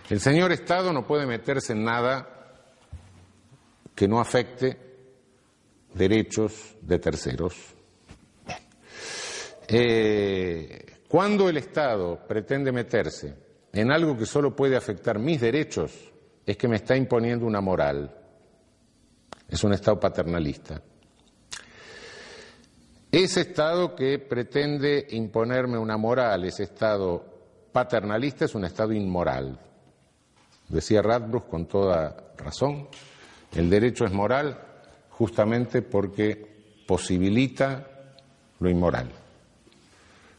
[0.10, 2.28] El señor Estado no puede meterse en nada
[3.94, 4.76] que no afecte
[5.94, 7.56] derechos de terceros.
[9.68, 13.36] Eh, cuando el Estado pretende meterse
[13.72, 16.12] en algo que solo puede afectar mis derechos,
[16.44, 18.16] es que me está imponiendo una moral
[19.50, 20.82] es un Estado paternalista.
[23.12, 27.26] Ese Estado que pretende imponerme una moral, ese Estado
[27.72, 29.60] paternalista, es un Estado inmoral.
[30.68, 32.88] Decía Radbruch con toda razón,
[33.56, 34.60] el derecho es moral
[35.10, 37.88] justamente porque posibilita
[38.60, 39.10] lo inmoral.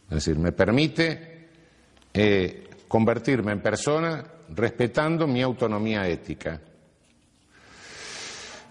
[0.09, 1.49] Es decir, me permite
[2.15, 6.61] eh, convertirme en persona respetando mi autonomía ética.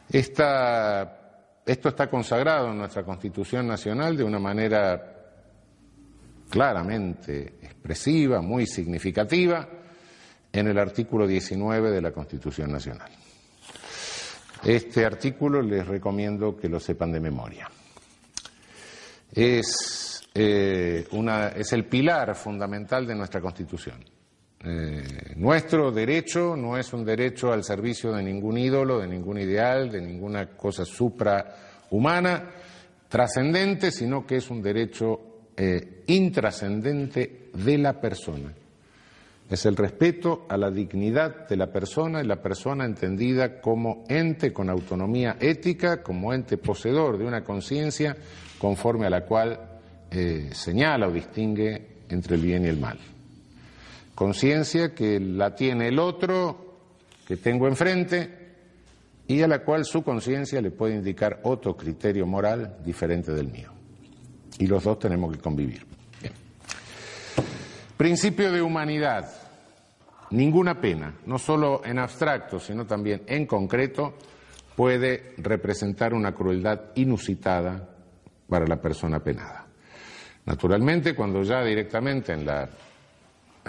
[0.10, 5.16] Esto está consagrado en nuestra Constitución Nacional de una manera
[6.49, 9.68] claramente expresiva, muy significativa,
[10.51, 13.12] en el artículo 19 de la Constitución Nacional.
[14.64, 17.70] Este artículo les recomiendo que lo sepan de memoria.
[19.32, 21.07] Es, eh,
[21.72, 24.03] el pilar fundamental de nuestra Constitución.
[24.62, 29.89] Eh, nuestro derecho no es un derecho al servicio de ningún ídolo, de ningún ideal,
[29.89, 32.51] de ninguna cosa suprahumana,
[33.07, 35.22] trascendente, sino que es un derecho
[35.55, 38.53] eh, intrascendente de la persona.
[39.49, 44.53] Es el respeto a la dignidad de la persona y la persona entendida como ente
[44.53, 48.16] con autonomía ética, como ente poseedor de una conciencia
[48.60, 49.60] conforme a la cual
[50.12, 52.99] eh, señala o distingue entre el bien y el mal.
[54.20, 56.76] Conciencia que la tiene el otro,
[57.26, 58.49] que tengo enfrente,
[59.26, 63.72] y a la cual su conciencia le puede indicar otro criterio moral diferente del mío.
[64.57, 65.86] Y los dos tenemos que convivir.
[67.95, 69.32] Principio de humanidad.
[70.32, 74.17] Ninguna pena, no solo en abstracto, sino también en concreto,
[74.76, 77.88] puede representar una crueldad inusitada
[78.49, 79.65] para la persona penada.
[80.45, 82.67] Naturalmente, cuando ya directamente en la,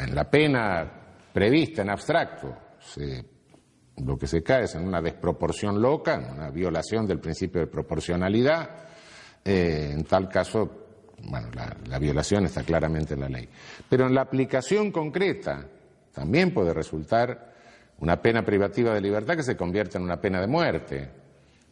[0.00, 0.90] en la pena
[1.32, 2.56] prevista en abstracto
[3.96, 7.66] lo que se cae es en una desproporción loca, en una violación del principio de
[7.66, 8.86] proporcionalidad,
[9.44, 10.86] eh, en tal caso,
[11.24, 11.48] bueno,
[11.86, 13.48] la violación está claramente en la ley.
[13.88, 15.66] Pero en la aplicación concreta,
[16.12, 17.50] también puede resultar
[17.98, 21.10] una pena privativa de libertad que se convierte en una pena de muerte.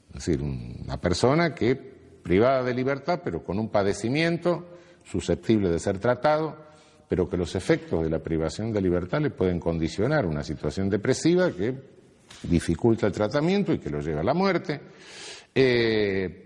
[0.09, 4.67] Es decir, una persona que, privada de libertad, pero con un padecimiento
[5.03, 6.68] susceptible de ser tratado,
[7.09, 11.51] pero que los efectos de la privación de libertad le pueden condicionar una situación depresiva
[11.51, 11.75] que
[12.43, 14.81] dificulta el tratamiento y que lo lleva a la muerte.
[15.55, 16.45] Eh,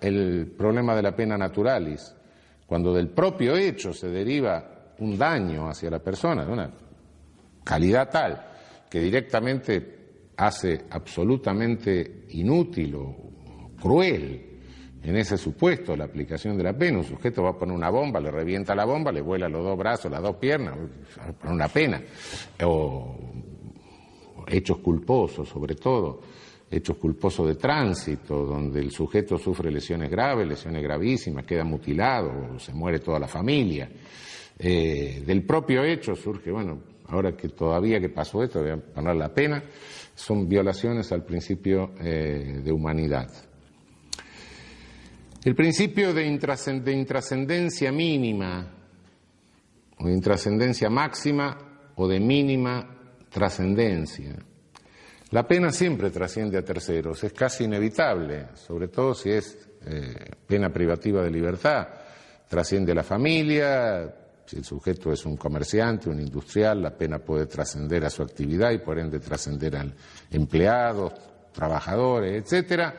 [0.00, 2.14] el problema de la pena naturalis,
[2.66, 6.70] cuando del propio hecho se deriva un daño hacia la persona de una
[7.64, 8.46] calidad tal
[8.90, 9.98] que directamente
[10.36, 13.16] hace absolutamente inútil o
[13.80, 14.51] cruel
[15.04, 16.98] en ese supuesto la aplicación de la pena.
[16.98, 19.76] Un sujeto va a poner una bomba, le revienta la bomba, le vuela los dos
[19.76, 20.76] brazos, las dos piernas,
[21.44, 22.00] una pena.
[22.64, 23.16] O
[24.46, 26.20] hechos culposos, sobre todo,
[26.70, 32.72] hechos culposos de tránsito, donde el sujeto sufre lesiones graves, lesiones gravísimas, queda mutilado, se
[32.72, 33.90] muere toda la familia.
[34.58, 39.16] Eh, del propio hecho surge, bueno, ahora que todavía que pasó esto, voy a poner
[39.16, 39.62] la pena,
[40.14, 43.51] son violaciones al principio eh, de humanidad.
[45.44, 48.64] El principio de, intrascendencia mínima,
[49.98, 51.58] o de intrascendencia máxima,
[51.96, 52.88] o de mínima
[53.28, 54.36] trascendencia.
[55.30, 60.14] La pena siempre trasciende a terceros, es casi inevitable, sobre todo si es eh,
[60.46, 61.88] pena privativa de libertad.
[62.48, 64.14] Trasciende a la familia,
[64.46, 68.70] si el sujeto es un comerciante, un industrial, la pena puede trascender a su actividad
[68.70, 69.92] y por ende trascender al
[70.30, 71.12] empleado,
[71.52, 72.94] trabajadores, etcétera.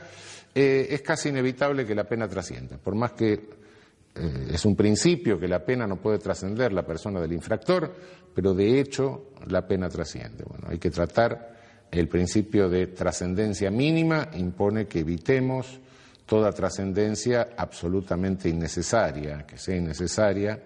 [0.55, 5.39] Eh, es casi inevitable que la pena trascienda, por más que eh, es un principio
[5.39, 7.93] que la pena no puede trascender la persona del infractor,
[8.33, 10.43] pero de hecho la pena trasciende.
[10.43, 11.53] Bueno, hay que tratar
[11.91, 15.79] el principio de trascendencia mínima, impone que evitemos
[16.25, 20.59] toda trascendencia absolutamente innecesaria, que sea innecesaria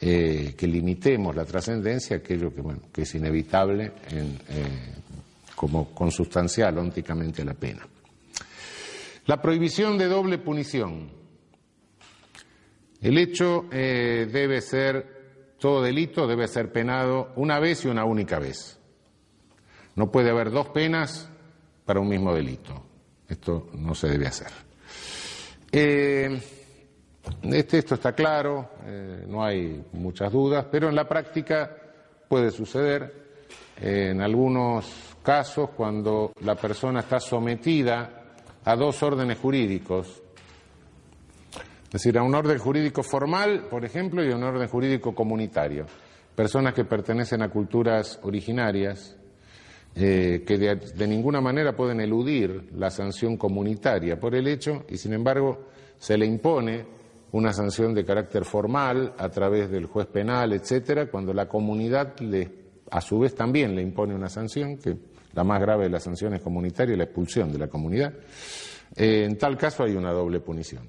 [0.00, 4.92] eh, que limitemos la trascendencia, aquello que, bueno, que es inevitable en, eh,
[5.54, 7.86] como consustancial ónticamente a la pena.
[9.26, 11.10] La prohibición de doble punición.
[13.00, 18.38] El hecho eh, debe ser, todo delito debe ser penado una vez y una única
[18.38, 18.78] vez.
[19.96, 21.30] No puede haber dos penas
[21.86, 22.84] para un mismo delito.
[23.26, 24.48] Esto no se debe hacer.
[25.72, 31.74] Este, esto está claro, eh, no hay muchas dudas, pero en la práctica
[32.28, 33.24] puede suceder
[33.80, 38.23] en algunos casos cuando la persona está sometida
[38.64, 40.22] a dos órdenes jurídicos,
[41.86, 45.86] es decir, a un orden jurídico formal, por ejemplo, y a un orden jurídico comunitario.
[46.34, 49.16] Personas que pertenecen a culturas originarias,
[49.94, 55.12] eh, que de, ninguna manera pueden eludir la sanción comunitaria por el hecho y, sin
[55.12, 56.84] embargo, se le impone
[57.30, 62.63] una sanción de carácter formal a través del juez penal, etcétera, cuando la comunidad le,
[62.90, 64.96] a su vez también le impone una sanción, que
[65.34, 68.12] la más grave de las sanciones comunitarias la expulsión de la comunidad.
[68.96, 70.86] Eh, en tal caso hay una doble punición.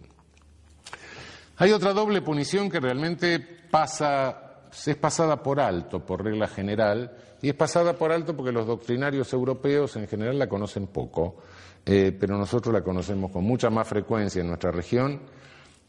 [1.57, 3.39] Hay otra doble punición que realmente
[3.71, 4.45] pasa
[4.85, 9.31] es pasada por alto por regla general y es pasada por alto porque los doctrinarios
[9.31, 11.37] europeos en general la conocen poco,
[11.85, 15.21] eh, pero nosotros la conocemos con mucha más frecuencia en nuestra región,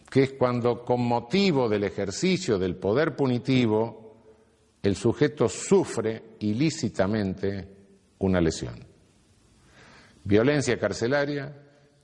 [0.09, 4.06] que es cuando con motivo del ejercicio del poder punitivo
[4.83, 7.69] el sujeto sufre ilícitamente
[8.19, 8.75] una lesión.
[10.25, 11.53] Violencia carcelaria,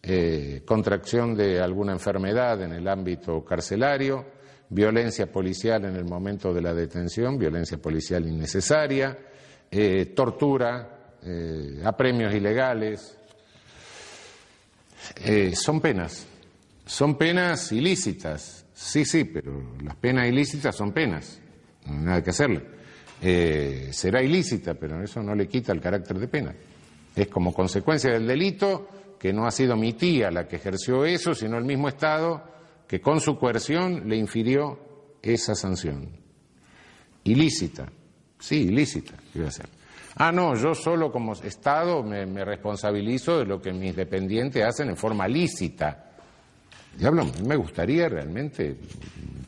[0.05, 4.25] eh, contracción de alguna enfermedad en el ámbito carcelario,
[4.69, 9.17] violencia policial en el momento de la detención, violencia policial innecesaria,
[9.71, 13.19] eh, tortura, eh, apremios ilegales.
[15.55, 16.27] son penas,
[16.87, 21.41] son penas ilícitas, sí, sí, pero las penas ilícitas son penas,
[21.87, 22.63] no hay nada que hacerle.
[23.93, 26.55] será ilícita, pero eso no le quita el carácter de pena.
[27.15, 31.35] Es como consecuencia del delito que no ha sido mi tía la que ejerció eso,
[31.35, 32.43] sino el mismo Estado
[32.89, 34.79] que con su coerción le infirió
[35.23, 36.09] esa sanción.
[37.25, 37.87] Ilícita,
[38.39, 39.51] sí, ilícita, iba a.
[40.17, 44.97] Ah, no, yo solo como Estado me, responsabilizo de lo que mis dependientes hacen en
[44.97, 46.12] forma lícita.
[46.99, 48.77] Diablo, me gustaría realmente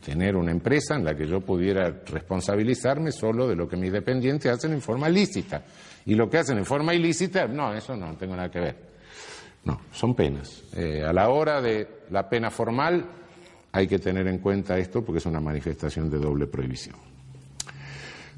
[0.05, 4.53] tener una empresa en la que yo pudiera responsabilizarme solo de lo que mis dependientes
[4.53, 5.65] hacen en forma lícita.
[6.07, 8.77] Y lo que hacen en forma ilícita, no, eso no tengo nada que ver.
[9.65, 10.63] No, son penas.
[10.77, 13.07] Eh, a la hora de la pena formal
[13.73, 16.97] hay que tener en cuenta esto porque es una manifestación de doble prohibición.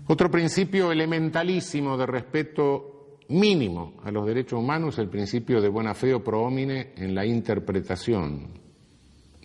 [0.07, 5.95] Otro principio elementalísimo de respeto mínimo a los derechos humanos es el principio de buena
[5.95, 8.66] fe o prohomine en la interpretación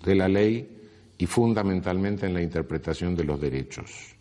[0.04, 0.68] de la ley
[1.18, 4.16] y fundamentalmente en la interpretación de los derechos.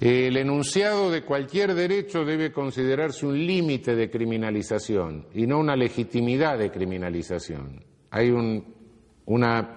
[0.00, 6.58] El enunciado de cualquier derecho debe considerarse un límite de criminalización y no una legitimidad
[6.58, 7.84] de criminalización.
[8.10, 8.30] Hay
[9.26, 9.76] una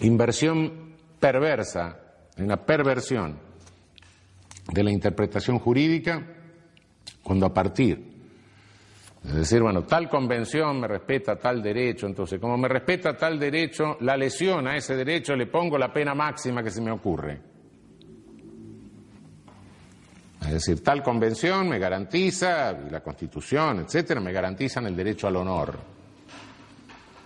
[0.00, 2.00] inversión perversa,
[2.38, 3.38] una perversión
[4.72, 6.26] de la interpretación jurídica
[7.22, 8.13] cuando a partir
[9.24, 13.96] de decir, bueno, tal convención me respeta tal derecho, entonces como me respeta tal derecho,
[14.00, 17.40] la lesión a ese derecho le pongo la pena máxima que se me ocurre.
[20.42, 25.36] Es decir, tal convención me garantiza, y la Constitución, etcétera, me garantizan el derecho al
[25.36, 25.78] honor.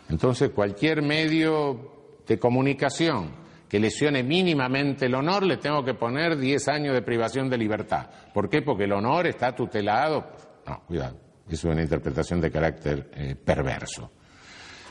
[0.08, 3.32] Entonces, cualquier medio de comunicación
[3.68, 8.08] que lesione mínimamente el honor, le tengo que poner 10 años de privación de libertad.
[8.32, 8.62] ¿Por qué?
[8.62, 10.24] Porque el honor está tutelado.
[10.64, 11.16] No, cuidado,
[11.54, 14.10] es una interpretación de carácter eh, perverso.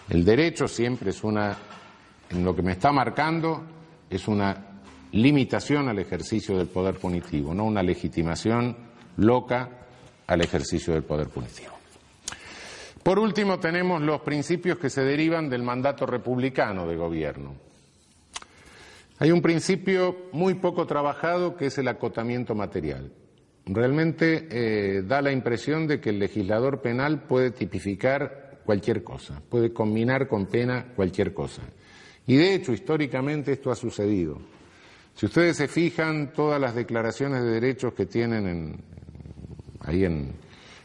[0.09, 1.57] El derecho siempre es una,
[2.29, 3.63] en lo que me está marcando,
[4.09, 4.81] es una
[5.11, 8.75] limitación al ejercicio del poder punitivo, no una legitimación
[9.17, 9.69] loca
[10.27, 11.73] al ejercicio del poder punitivo.
[13.03, 17.55] Por último, tenemos los principios que se derivan del mandato republicano de gobierno.
[19.19, 23.11] Hay un principio muy poco trabajado que es el acotamiento material.
[23.67, 29.73] Realmente eh, da la impresión de que el legislador penal puede tipificar cualquier cosa, puede
[29.73, 31.63] combinar con pena cualquier cosa.
[32.27, 34.37] Y de hecho, históricamente esto ha sucedido.
[35.15, 38.83] Si ustedes se fijan, todas las declaraciones de derechos que tienen
[39.81, 40.35] ahí en,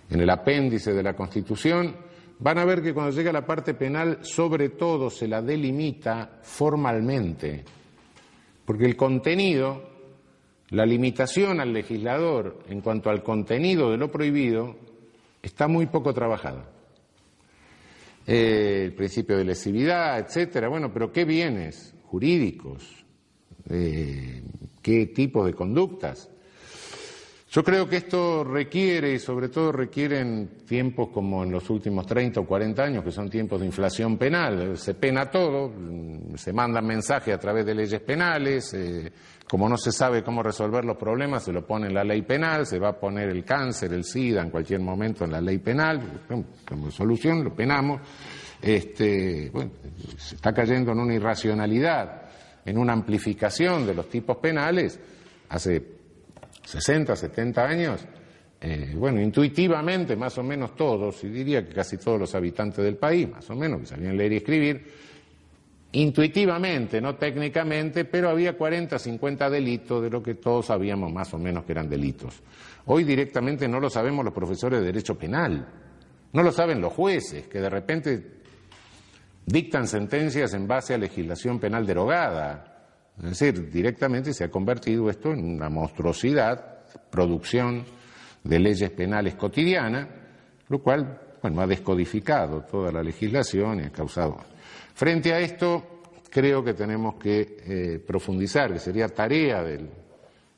[0.08, 1.94] el apéndice de la Constitución,
[2.38, 7.64] van a ver que cuando llega la parte penal, sobre todo se la delimita formalmente,
[8.64, 9.91] porque el contenido,
[10.72, 14.76] la limitación al legislador en cuanto al contenido de lo prohibido,
[15.42, 16.68] está muy poco trabajada.
[18.26, 23.04] Eh, el principio de lesividad, etcétera, bueno, pero ¿qué bienes jurídicos,
[23.68, 24.42] eh,
[24.80, 26.30] qué tipo de conductas.
[27.53, 32.07] Yo creo que esto requiere, y sobre todo requiere en tiempos como en los últimos
[32.07, 35.70] 30 o 40 años, que son tiempos de inflación penal, se pena todo,
[36.34, 39.12] se mandan mensajes a través de leyes penales, eh,
[39.46, 42.64] como no se sabe cómo resolver los problemas, se lo pone en la ley penal,
[42.64, 46.22] se va a poner el cáncer, el SIDA en cualquier momento en la ley penal,
[46.66, 48.00] como solución lo penamos.
[48.62, 49.72] Este, bueno,
[50.16, 52.22] se está cayendo en una irracionalidad
[52.64, 54.98] en una amplificación de los tipos penales
[55.50, 56.01] hace
[56.72, 58.06] 60, 70 años,
[58.60, 62.96] eh, bueno, intuitivamente más o menos todos, y diría que casi todos los habitantes del
[62.96, 64.84] país, más o menos, que sabían leer y escribir,
[65.92, 71.38] intuitivamente, no técnicamente, pero había 40, 50 delitos de lo que todos sabíamos más o
[71.38, 72.40] menos que eran delitos.
[72.86, 75.68] Hoy directamente no lo sabemos los profesores de Derecho Penal,
[76.32, 78.42] no lo saben los jueces, que de repente
[79.44, 82.71] dictan sentencias en base a legislación penal derogada.
[83.18, 87.84] Es decir, directamente se ha convertido esto en una monstruosidad, producción
[88.42, 90.08] de leyes penales cotidiana,
[90.68, 94.38] lo cual bueno, ha descodificado toda la legislación y ha causado.
[94.94, 99.88] Frente a esto, creo que tenemos que eh, profundizar, que sería tarea, del,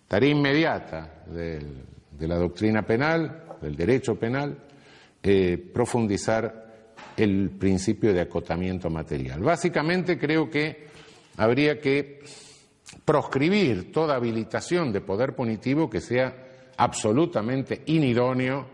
[0.07, 4.57] tarea inmediata de la doctrina penal, del derecho penal,
[5.23, 9.41] eh, profundizar el principio de acotamiento material.
[9.41, 10.89] Básicamente creo que
[11.37, 12.21] habría que
[13.05, 18.67] proscribir toda habilitación de poder punitivo que sea absolutamente inidóneo,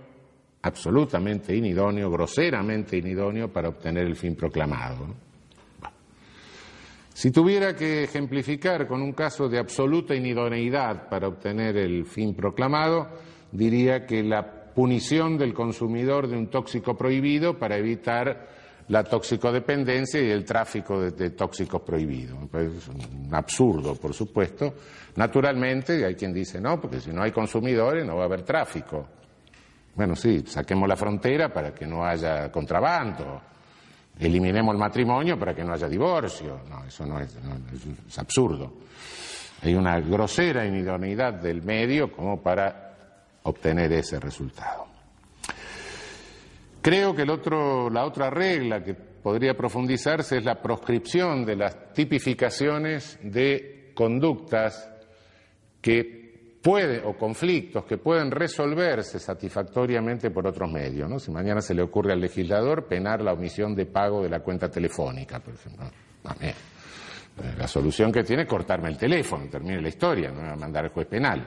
[0.62, 5.14] absolutamente inidóneo, groseramente inidóneo para obtener el fin proclamado.
[7.12, 13.08] Si tuviera que ejemplificar con un caso de absoluta inidoneidad para obtener el fin proclamado,
[13.52, 18.48] diría que la punición del consumidor de un tóxico prohibido para evitar
[18.90, 22.38] la toxicodependencia y el tráfico de, tóxicos prohibidos.
[22.52, 24.74] Es un absurdo, por supuesto.
[25.14, 29.06] Naturalmente, hay quien dice, no, porque si no hay consumidores no va a haber tráfico.
[29.94, 33.40] Bueno, sí, saquemos la frontera para que no haya contrabando,
[34.18, 36.62] eliminemos el matrimonio para que no haya divorcio.
[36.68, 37.36] No, eso no es,
[38.08, 38.72] es absurdo.
[39.62, 42.96] Hay una grosera inidoneidad del medio como para
[43.44, 44.89] obtener ese resultado.
[46.82, 53.92] Creo que la otra regla que podría profundizarse es la proscripción de las tipificaciones de
[53.94, 54.88] conductas
[55.80, 61.08] que pueden, o conflictos que pueden resolverse satisfactoriamente por otros medios.
[61.08, 61.18] ¿no?
[61.18, 64.70] Si mañana se le ocurre al legislador penar la omisión de pago de la cuenta
[64.70, 65.86] telefónica, por ejemplo.
[66.40, 66.54] Eh,
[67.58, 70.56] la solución que tiene es cortarme el teléfono, termine la historia, no me va a
[70.56, 71.46] mandar al juez penal.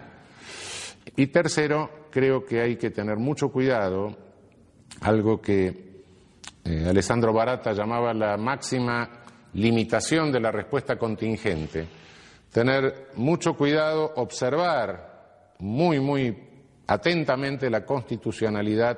[1.16, 4.23] Y tercero, creo que hay que tener mucho cuidado
[5.02, 5.94] algo que
[6.66, 9.10] eh, Alessandro Barata llamaba la máxima
[9.54, 11.88] limitación de la respuesta contingente.
[12.52, 16.36] Tener mucho cuidado, observar muy, muy
[16.88, 18.98] atentamente la constitucionalidad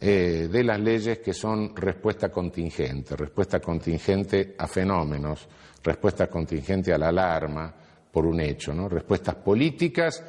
[0.00, 5.48] eh, de las leyes que son respuesta contingente, respuesta contingente a fenómenos,
[5.82, 7.74] respuesta contingente a la alarma
[8.10, 8.88] por un hecho, ¿no?
[8.88, 10.22] respuestas políticas,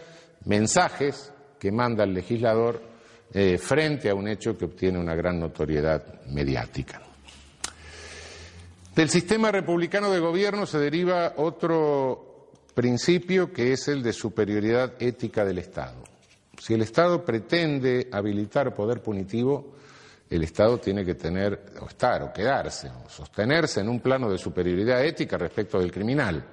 [0.45, 2.94] mensajes que manda el legislador
[3.34, 7.01] eh, frente a un hecho que obtiene una gran notoriedad mediática.
[8.95, 15.43] Del sistema republicano de gobierno se deriva otro principio que es el de superioridad ética
[15.43, 16.03] del Estado.
[16.57, 19.76] Si el Estado pretende habilitar poder punitivo,
[20.30, 24.38] el Estado tiene que tener, o estar, o quedarse, o sostenerse en un plano de
[24.38, 26.43] superioridad ética respecto del criminal.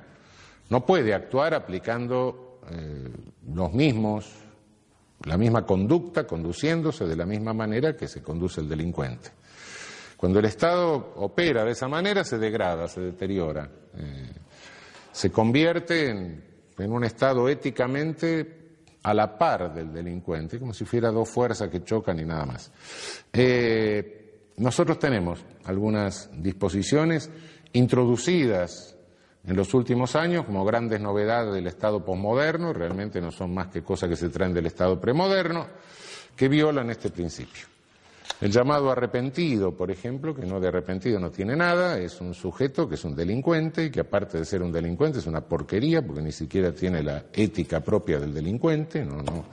[0.68, 3.08] No puede actuar aplicando eh,
[3.54, 4.30] los mismos
[5.24, 9.30] la misma conducta, conduciéndose de la misma manera que se conduce el delincuente.
[10.16, 14.30] Cuando el Estado opera de esa manera, se degrada, se deteriora, eh,
[15.10, 18.60] se convierte en, un Estado éticamente
[19.02, 22.72] a la par del delincuente, como si fuera dos fuerzas que chocan y nada más.
[23.32, 27.30] Eh, nosotros tenemos algunas disposiciones
[27.72, 28.96] introducidas
[29.46, 33.82] en los últimos años como grandes novedades del Estado posmoderno, realmente no son más que
[33.82, 35.66] cosas que se traen del Estado premoderno,
[36.36, 37.66] que violan este principio.
[38.40, 42.88] El llamado arrepentido, por ejemplo, que no de arrepentido no tiene nada, es un sujeto
[42.88, 46.22] que es un delincuente y que aparte de ser un delincuente es una porquería porque
[46.22, 49.44] ni siquiera tiene la ética propia del delincuente, no, no.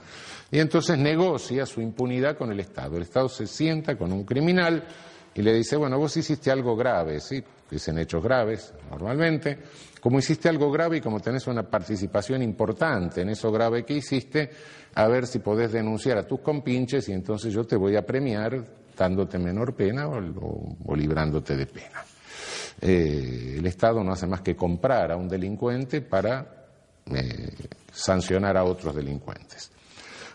[0.50, 2.96] Y entonces negocia su impunidad con el Estado.
[2.96, 4.82] El Estado se sienta con un criminal
[5.34, 7.42] y le dice, bueno, vos hiciste algo grave, ¿sí?
[7.70, 9.58] Dicen hechos graves normalmente.
[10.00, 14.50] Como hiciste algo grave y como tenés una participación importante en eso grave que hiciste,
[14.94, 18.64] a ver si podés denunciar a tus compinches y entonces yo te voy a premiar
[18.96, 22.04] dándote menor pena o, librándote de pena.
[22.80, 26.66] Eh, el Estado no hace más que comprar a un delincuente para
[27.06, 27.50] eh,
[27.92, 29.70] sancionar a otros delincuentes.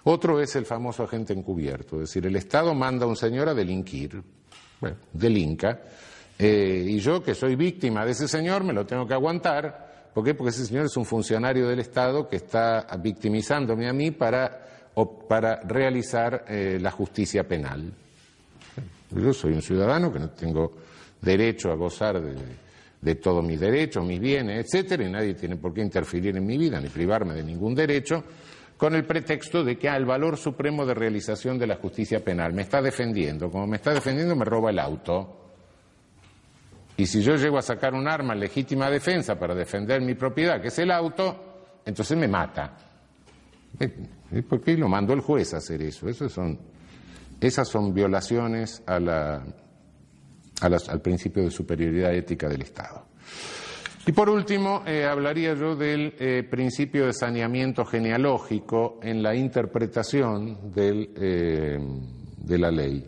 [0.04, 3.56] Otro es el famoso agente encubierto, es decir, el Estado manda a un señor a
[3.56, 4.22] delinquir,
[4.80, 5.82] bueno, delinca,
[6.38, 10.12] eh, y yo, que soy víctima de ese señor, me lo tengo que aguantar.
[10.14, 10.34] ¿Por qué?
[10.34, 14.92] Porque ese señor es un funcionario del Estado que está victimizándome a mí para,
[15.28, 17.92] para realizar eh, la justicia penal.
[19.12, 20.74] Yo soy un ciudadano que no tengo
[21.22, 22.36] derecho a gozar de,
[23.02, 26.58] de todos mis derechos, mis bienes, etcétera, y nadie tiene por qué interferir en mi
[26.58, 28.24] vida ni privarme de ningún derecho
[28.78, 32.64] con el pretexto de que al valor supremo de realización de la justicia penal me
[32.64, 33.50] está defendiendo.
[33.50, 35.45] Como me está defendiendo, me roba el auto.
[36.98, 40.62] Y si yo llego a sacar un arma en legítima defensa para defender mi propiedad,
[40.62, 42.78] que es el auto, entonces me mata.
[44.48, 46.12] ¿Por qué lo mandó el juez a hacer eso?
[46.30, 46.58] son,
[47.42, 49.42] esas son violaciones al
[51.02, 53.06] principio de superioridad ética del Estado.
[54.08, 60.72] Y por último, eh, hablaría yo del eh, principio de saneamiento genealógico en la interpretación
[60.76, 61.80] eh,
[62.38, 63.04] de la ley.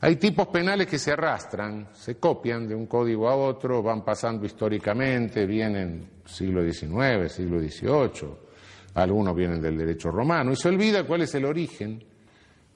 [0.00, 4.46] Hay tipos penales que se arrastran, se copian de un código a otro, van pasando
[4.46, 8.28] históricamente, vienen siglo XIX, siglo XVIII,
[8.94, 12.00] algunos vienen del derecho romano, y se olvida cuál es el origen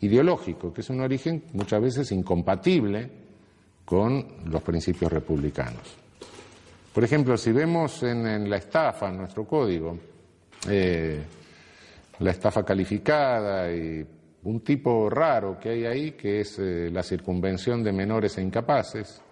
[0.01, 3.09] ideológico, que es un origen muchas veces incompatible
[3.85, 5.97] con los principios republicanos.
[6.93, 9.97] Por ejemplo, si vemos en, la estafa, en nuestro código,
[10.69, 11.23] eh,
[12.19, 14.05] la estafa calificada y
[14.45, 19.23] un tipo raro que hay ahí, que es eh, la circunvención de menores e incapaces.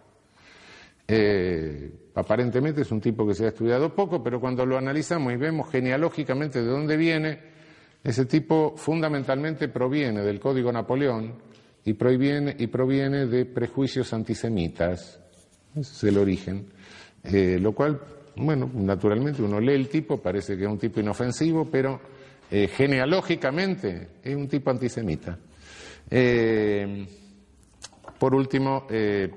[1.09, 5.37] Eh, aparentemente es un tipo que se ha estudiado poco, pero cuando lo analizamos y
[5.37, 7.41] vemos genealógicamente de dónde viene,
[8.05, 11.35] ese tipo fundamentalmente proviene del Código Napoleón
[11.85, 15.19] y proviene, y proviene de prejuicios antisemitas.
[15.73, 16.66] Ese es el origen.
[17.24, 18.01] Eh, lo cual,
[18.37, 22.01] bueno, naturalmente uno lee el tipo, parece que es un tipo inofensivo, pero
[22.51, 25.39] eh, genealógicamente es un tipo antisemita.
[26.10, 27.06] Eh,
[28.18, 29.31] por último, eh,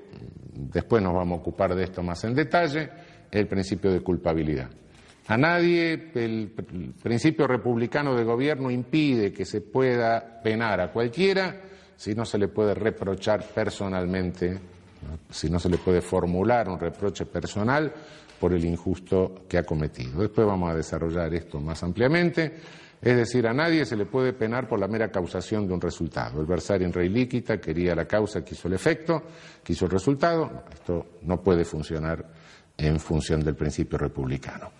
[0.53, 2.89] después nos vamos a ocupar de esto más en detalle,
[3.31, 4.69] el principio de culpabilidad.
[5.27, 6.53] A nadie el,
[7.01, 11.61] principio republicano de gobierno impide que se pueda penar a cualquiera
[11.95, 14.59] si no se le puede reprochar personalmente,
[15.29, 17.93] si no se le puede formular un reproche personal
[18.37, 20.19] por el injusto que ha cometido.
[20.19, 22.51] Después vamos a desarrollar esto más ampliamente.
[23.03, 26.39] Es decir, a nadie se le puede penar por la mera causación de un resultado.
[26.39, 29.23] El versario en rey líquida quería la causa, quiso el efecto,
[29.61, 30.63] quiso el resultado.
[30.73, 32.25] Esto no puede funcionar
[32.77, 34.71] en función del principio republicano.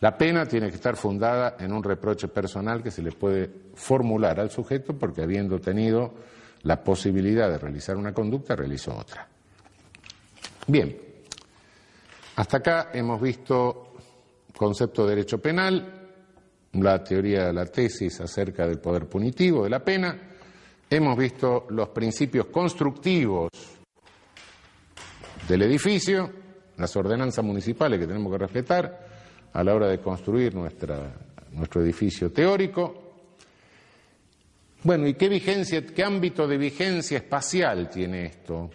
[0.00, 4.38] La pena tiene que estar fundada en un reproche personal que se le puede formular
[4.38, 6.14] al sujeto porque habiendo tenido
[6.62, 9.26] la posibilidad de realizar una conducta, realizó otra.
[10.68, 10.96] Bien,
[12.36, 13.94] hasta acá hemos visto
[14.56, 15.93] concepto de derecho penal,
[16.74, 20.18] la teoría la tesis acerca del poder punitivo de la pena,
[20.90, 23.50] hemos visto los principios constructivos
[25.48, 26.30] del edificio,
[26.76, 29.06] las ordenanzas municipales que tenemos que respetar
[29.52, 33.02] a la hora de construir nuestro edificio teórico.
[34.82, 38.70] Bueno, ¿y qué vigencia, qué ámbito de vigencia espacial tiene esto?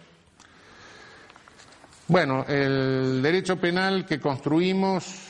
[2.08, 5.29] Bueno, el derecho penal que construimos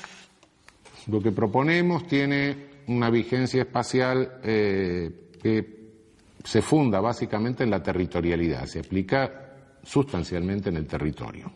[1.06, 5.80] lo que proponemos tiene una vigencia espacial eh, que
[6.42, 11.52] se funda básicamente en la territorialidad, se aplica sustancialmente en el territorio.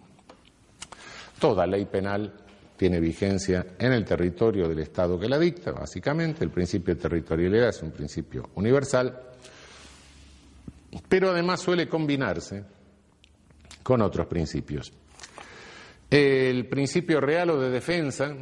[1.39, 2.33] Toda ley penal
[2.77, 6.45] tiene vigencia en el territorio del Estado que la dicta, básicamente.
[6.45, 9.21] El principio de territorialidad es un principio universal,
[11.09, 12.65] pero además suele combinarse
[13.83, 14.93] con otros principios.
[16.11, 18.35] El principio real o de defensa,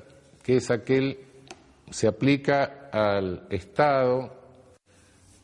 [0.42, 1.18] que es aquel
[1.92, 4.42] se aplica al Estado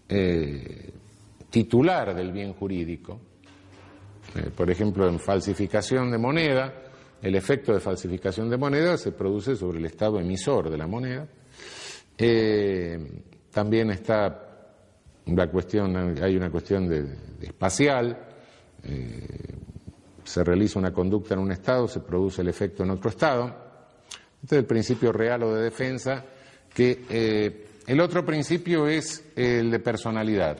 [0.08, 0.90] eh,
[1.50, 3.20] titular del bien jurídico.
[4.34, 6.74] Eh, por ejemplo, en falsificación de moneda,
[7.20, 11.26] el efecto de falsificación de moneda se produce sobre el Estado emisor de la moneda.
[12.16, 14.44] Eh, también está
[15.26, 17.04] la cuestión, hay una cuestión de,
[17.42, 18.18] espacial,
[20.24, 23.67] se realiza una conducta en un Estado, se produce el efecto en otro Estado.
[24.42, 26.24] Este es el principio real o de defensa,
[26.72, 30.58] que eh, el otro principio es el de personalidad.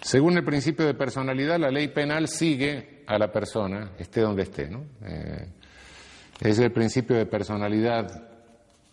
[0.00, 4.68] Según el principio de personalidad, la ley penal sigue a la persona, esté donde esté.
[4.68, 4.84] ¿no?
[5.02, 5.46] Eh,
[6.40, 8.06] es el principio de personalidad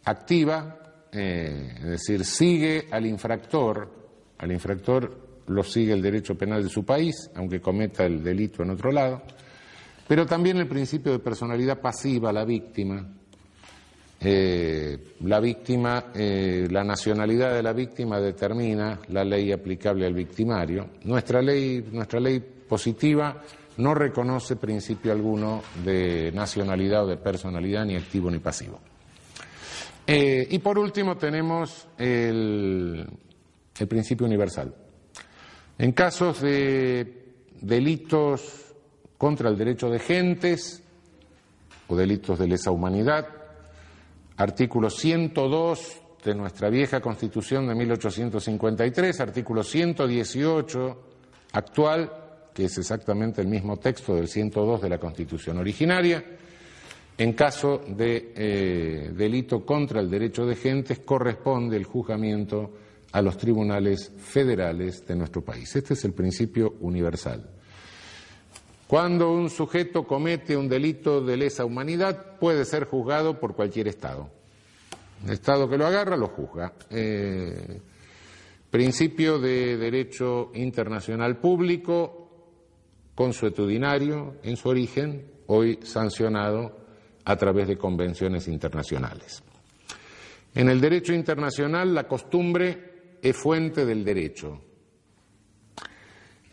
[0.06, 0.80] activa,
[1.12, 3.90] eh, es decir, sigue al infractor,
[4.38, 8.70] al infractor lo sigue el derecho penal de su país, aunque cometa el delito en
[8.70, 9.22] otro lado,
[10.08, 13.06] pero también el principio de personalidad pasiva, la víctima,
[14.24, 20.90] eh, la víctima, eh, la nacionalidad de la víctima determina la ley aplicable al victimario.
[21.06, 23.42] Nuestra ley, nuestra ley positiva
[23.78, 28.80] no reconoce principio alguno de nacionalidad o de personalidad, ni activo ni pasivo.
[30.06, 33.08] Eh, y por último tenemos el,
[33.80, 34.72] el principio universal.
[35.80, 38.76] En casos de delitos
[39.18, 40.84] contra el derecho de gentes
[41.88, 43.41] o delitos de lesa humanidad,
[44.42, 51.04] artículo 102 de nuestra vieja Constitución de 1853, artículo 118
[51.54, 52.12] actual,
[52.54, 56.24] que es exactamente el mismo texto del 102 de la Constitución originaria.
[57.18, 62.72] En caso de eh, delito contra el derecho de gentes, corresponde el juzgamiento
[63.12, 65.76] a los tribunales federales de nuestro país.
[65.76, 67.48] Este es el principio universal.
[68.92, 74.30] Cuando un sujeto comete un delito de lesa humanidad, puede ser juzgado por cualquier Estado.
[75.24, 76.74] El Estado que lo agarra lo juzga.
[76.90, 77.80] Eh,
[78.70, 82.50] principio de derecho internacional público,
[83.16, 86.78] consuetudinario en su origen, hoy sancionado
[87.24, 89.42] a través de convenciones internacionales.
[90.54, 94.60] En el derecho internacional la costumbre es fuente del derecho.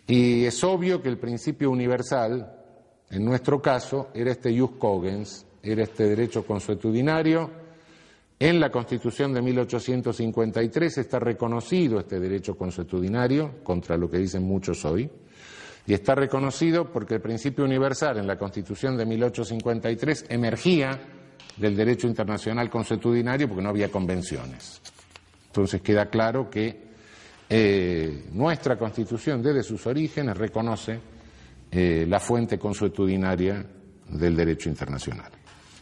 [0.09, 2.51] Y es obvio que el principio universal,
[3.11, 7.51] en nuestro caso, era este jus cogens, era este derecho consuetudinario.
[8.39, 14.83] En la Constitución de 1853 está reconocido este derecho consuetudinario, contra lo que dicen muchos
[14.87, 15.11] hoy,
[15.87, 20.99] y está reconocido porque el principio universal en la Constitución de 1853 emergía
[21.59, 24.81] del derecho internacional consuetudinario porque no había convenciones.
[25.49, 26.88] Entonces queda claro que
[27.51, 31.01] eh, nuestra Constitución desde sus orígenes reconoce
[31.71, 33.65] eh, la fuente consuetudinaria
[34.11, 35.31] del derecho internacional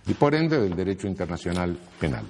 [0.07, 2.25] y por ende del derecho internacional penal.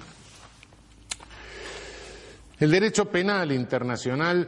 [2.59, 4.47] El derecho penal internacional,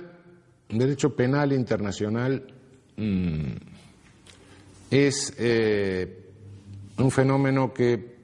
[0.68, 2.44] derecho penal internacional
[2.98, 3.52] mm,
[4.90, 6.32] es eh,
[6.98, 8.18] un fenómeno que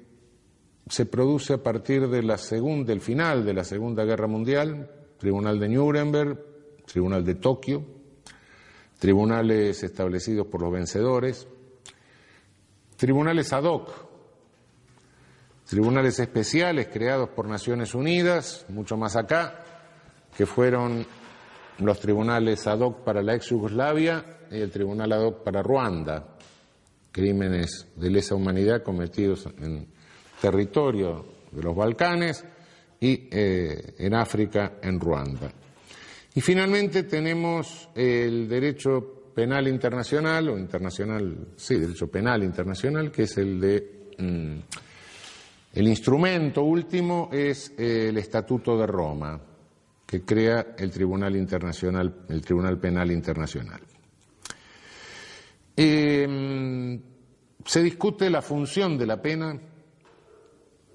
[0.90, 4.90] se produce a partir de la del final de la Segunda Guerra Mundial,
[5.20, 6.55] Tribunal de Nuremberg,
[6.86, 7.84] Tribunal de Tokio,
[8.99, 11.48] tribunales establecidos por los vencedores,
[12.98, 14.06] tribunales ad hoc
[15.66, 19.60] tribunales especiales creados por Naciones Unidas, mucho más acá,
[20.38, 21.06] que fueron
[21.80, 26.38] los tribunales ad hoc para la ex Yugoslavia y el tribunal ad hoc para Ruanda,
[27.12, 29.88] crímenes de lesa humanidad cometidos en
[30.40, 32.45] territorio de los Balcanes
[32.99, 35.52] y eh, en África, en Ruanda.
[36.36, 43.38] Y finalmente tenemos el derecho penal internacional, o internacional, sí, derecho penal internacional, que es
[43.38, 44.56] el de mm,
[45.76, 49.41] el instrumento último es el Estatuto de Roma,
[50.06, 53.82] que crea el Tribunal Internacional, el Tribunal Penal Internacional.
[55.76, 57.02] Em,
[57.66, 59.60] se discute la función de la pena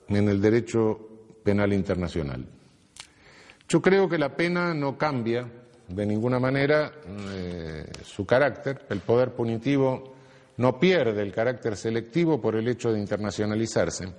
[0.09, 2.60] en el derecho penal internacional.
[3.71, 5.47] Yo creo que la pena no cambia
[5.87, 8.85] de ninguna manera eh, su carácter.
[8.91, 10.13] El poder punitivo
[10.57, 14.13] no pierde el carácter selectivo por el hecho de internacionalizarse.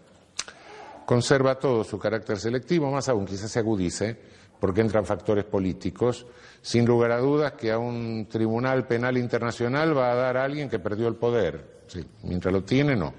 [1.06, 4.18] Conserva todo su carácter selectivo, más aún quizás se agudice,
[4.57, 6.26] porque entran factores políticos,
[6.61, 10.69] sin lugar a dudas que a un tribunal penal internacional va a dar a alguien
[10.69, 11.82] que perdió el poder,
[12.23, 13.14] mientras lo tiene no,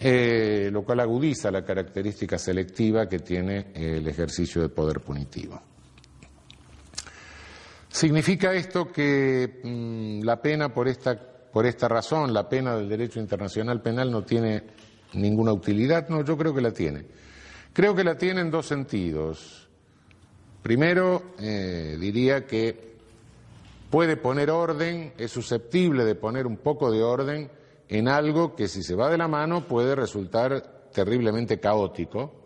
[0.00, 5.60] eh, lo cual agudiza la característica selectiva que tiene el ejercicio del poder punitivo.
[7.88, 13.18] ¿Significa esto que mm, la pena por esta, por esta razón, la pena del derecho
[13.18, 14.62] internacional penal no tiene
[15.14, 16.08] ninguna utilidad?
[16.08, 17.04] No, yo creo que la tiene.
[17.72, 19.68] Creo que la tiene en dos sentidos.
[20.62, 22.96] Primero, eh, diría que
[23.90, 27.50] puede poner orden, es susceptible de poner un poco de orden
[27.88, 32.44] en algo que si se va de la mano puede resultar terriblemente caótico,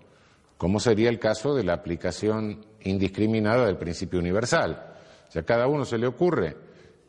[0.57, 4.95] como sería el caso de la aplicación indiscriminada del principio universal.
[5.29, 6.57] Si a cada uno se le ocurre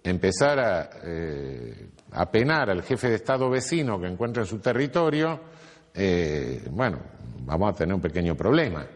[0.03, 5.39] empezar a, eh, a penar al jefe de Estado vecino que encuentra en su territorio,
[5.93, 6.99] eh, bueno,
[7.41, 8.87] vamos a tener un pequeño problema.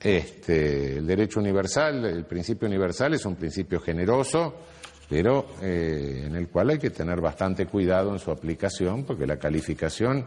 [0.00, 4.54] Este, el derecho universal, el principio universal es un principio generoso,
[5.08, 9.38] pero eh, en el cual hay que tener bastante cuidado en su aplicación, porque la
[9.38, 10.24] calificación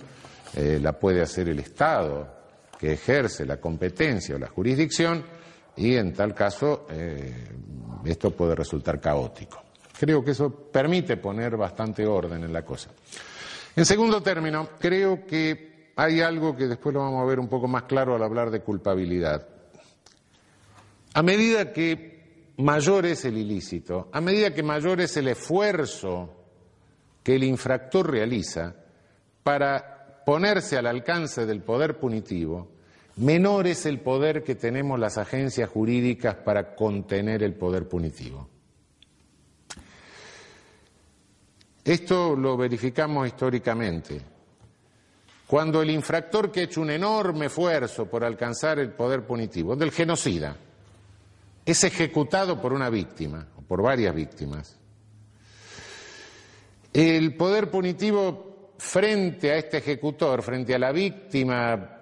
[0.56, 2.41] eh, la puede hacer el Estado
[2.80, 5.24] que ejerce la competencia o la jurisdicción,
[5.76, 6.86] y en tal caso
[8.03, 9.64] esto puede resultar caótico.
[9.98, 12.90] Creo que eso permite poner bastante orden en la cosa.
[13.76, 17.68] En segundo término, creo que hay algo que después lo vamos a ver un poco
[17.68, 19.48] más claro al hablar de culpabilidad.
[21.14, 22.20] A medida que
[22.57, 26.30] mayor es el ilícito, a medida que mayor es el esfuerzo
[27.23, 28.76] que el infractor realiza
[29.44, 32.69] para ponerse al alcance del poder punitivo,
[33.18, 38.48] menor es el poder que tenemos las agencias jurídicas para contener el poder punitivo.
[41.84, 44.22] Esto lo verificamos históricamente.
[45.48, 49.91] Cuando el infractor que ha hecho un enorme esfuerzo por alcanzar el poder punitivo, del
[49.91, 50.56] genocida,
[51.65, 54.77] es ejecutado por una víctima o por varias víctimas,
[56.93, 62.01] el poder punitivo frente a este ejecutor, frente a la víctima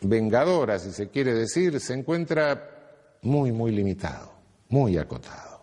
[0.00, 4.32] vengadora, si se quiere decir, se encuentra muy, muy limitado,
[4.68, 5.62] muy acotado.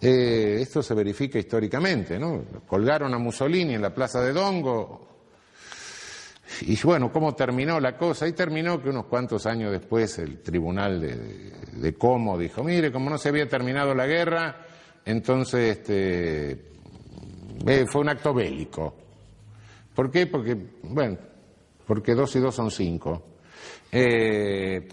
[0.00, 2.44] Eh, esto se verifica históricamente, ¿no?
[2.66, 5.13] Colgaron a Mussolini en la plaza de Dongo.
[6.62, 8.26] Y bueno, ¿cómo terminó la cosa?
[8.28, 13.18] Y terminó que unos cuantos años después el tribunal de, Como dijo, mire, como no
[13.18, 14.66] se había terminado la guerra,
[15.04, 16.74] entonces este,
[17.66, 18.94] Eh, fue un acto bélico.
[19.94, 20.26] ¿Por qué?
[20.26, 21.16] Porque, bueno,
[21.86, 23.22] porque dos y dos son cinco.
[23.90, 24.88] Eh,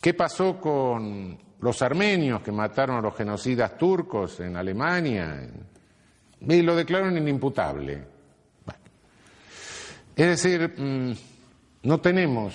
[0.00, 5.48] ¿Qué pasó con los armenios que mataron a los genocidas turcos en Alemania?
[6.40, 8.13] Y lo declararon inimputable.
[10.16, 11.12] Es decir, mm,
[11.82, 12.54] no tenemos,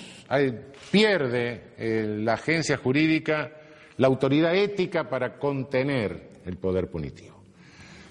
[0.92, 3.52] pierde eh, la agencia jurídica
[4.00, 7.44] la autoridad ética para contener el poder punitivo.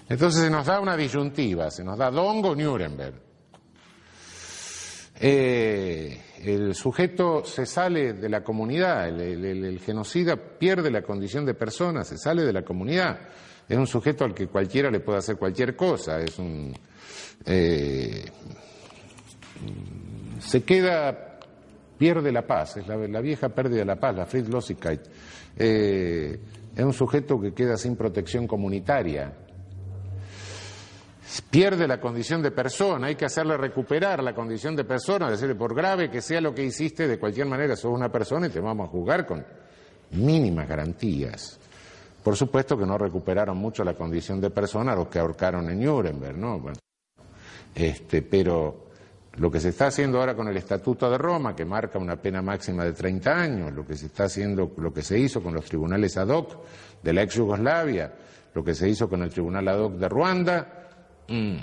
[0.07, 3.15] Entonces se nos da una disyuntiva, se nos da Dongo Nuremberg.
[5.19, 12.03] Eh, el sujeto se sale de la comunidad, el, genocida pierde la condición de persona,
[12.03, 13.19] se sale de la comunidad.
[13.67, 16.71] Es un sujeto al que cualquiera le puede hacer cualquier cosa, es un.
[17.45, 18.25] Eh,
[20.39, 21.39] se queda,
[21.97, 25.01] pierde la paz, es la, vieja pérdida de la paz, la Friedlosigkeit.
[25.57, 26.39] Eh,
[26.75, 29.33] es un sujeto que queda sin protección comunitaria,
[31.49, 35.75] pierde la condición de persona, hay que hacerle recuperar la condición de persona, decirle, por
[35.75, 38.87] grave que sea lo que hiciste, de cualquier manera sos una persona y te vamos
[38.87, 39.45] a juzgar con
[40.11, 41.59] mínimas garantías.
[42.23, 46.37] Por supuesto que no recuperaron mucho la condición de persona los que ahorcaron en Nuremberg,
[46.37, 46.61] ¿no?
[47.75, 48.88] este, pero
[49.39, 52.41] lo que se está haciendo ahora con el Estatuto de Roma, que marca una pena
[52.41, 55.65] máxima de 30 años, lo que se está haciendo, lo que se hizo con los
[55.65, 56.57] tribunales ad hoc
[57.01, 58.13] de la ex Yugoslavia,
[58.53, 60.79] lo que se hizo con el tribunal ad hoc de Ruanda,
[61.29, 61.57] Mm.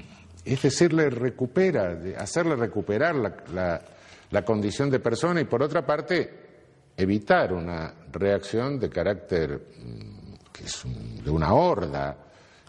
[0.44, 7.92] es decirle, recupera, hacerle recuperar la, condición de persona y por otra parte evitar una
[8.12, 10.84] reacción de carácter mm, que es
[11.24, 12.16] de una horda.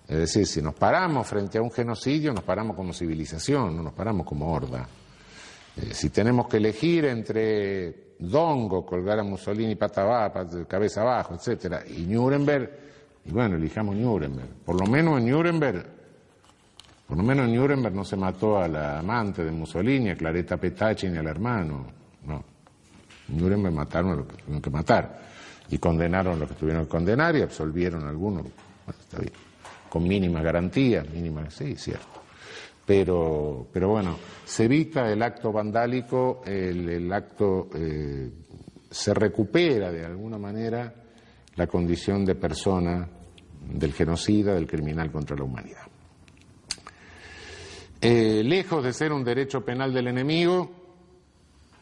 [0.07, 3.93] Es decir, si nos paramos frente a un genocidio, nos paramos como civilización, no nos
[3.93, 4.87] paramos como horda.
[5.77, 11.83] Eh, si tenemos que elegir entre Dongo, colgar a Mussolini pata abajo, cabeza abajo, etcétera,
[11.87, 12.69] y Nuremberg,
[13.25, 14.49] y bueno, elijamos Nuremberg.
[14.65, 15.97] Por lo menos en Nuremberg
[17.07, 20.57] por lo menos en Nuremberg no se mató a la amante de Mussolini, a Claretta
[20.57, 21.85] Petacci ni al hermano.
[22.25, 22.43] No.
[23.29, 25.21] Nuremberg mataron a los que tuvieron que matar.
[25.69, 28.45] Y condenaron a los que tuvieron que condenar y absolvieron a algunos.
[28.87, 29.31] Está bien.
[29.89, 32.21] Con mínimas garantías, mínimas, sí, cierto.
[32.87, 37.67] Pero, pero bueno, se evita el acto vandálico, el, acto.
[37.75, 38.31] Eh,
[38.89, 40.93] se recupera de alguna manera
[41.57, 43.05] la condición de persona
[43.73, 45.83] del genocida, del criminal contra la humanidad.
[47.99, 50.71] Eh, lejos de ser un derecho penal del enemigo,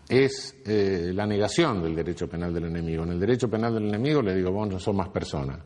[0.10, 3.04] es eh, la negación del derecho penal del enemigo.
[3.04, 5.60] En el derecho penal del enemigo le digo, vos no sos más persona.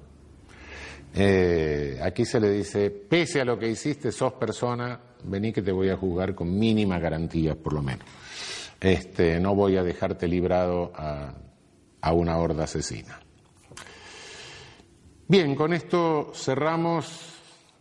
[1.14, 5.72] Eh, aquí se le dice, pese a lo que hiciste, sos persona, vení que te
[5.72, 8.06] voy a juzgar con mínimas garantías, por lo menos.
[8.80, 11.34] Este, no voy a dejarte librado a,
[12.02, 13.20] a una horda asesina.
[15.28, 17.36] Bien, con esto cerramos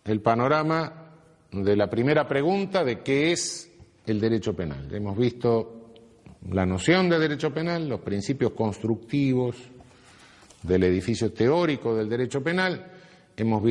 [0.05, 1.13] el panorama
[1.53, 3.71] de la primera pregunta de qué es
[4.07, 4.93] el derecho penal.
[4.95, 5.93] Hemos visto
[6.51, 9.57] la noción de derecho penal, los principios constructivos
[10.63, 12.98] del edificio teórico del derecho penal,
[13.39, 13.69] hemos visto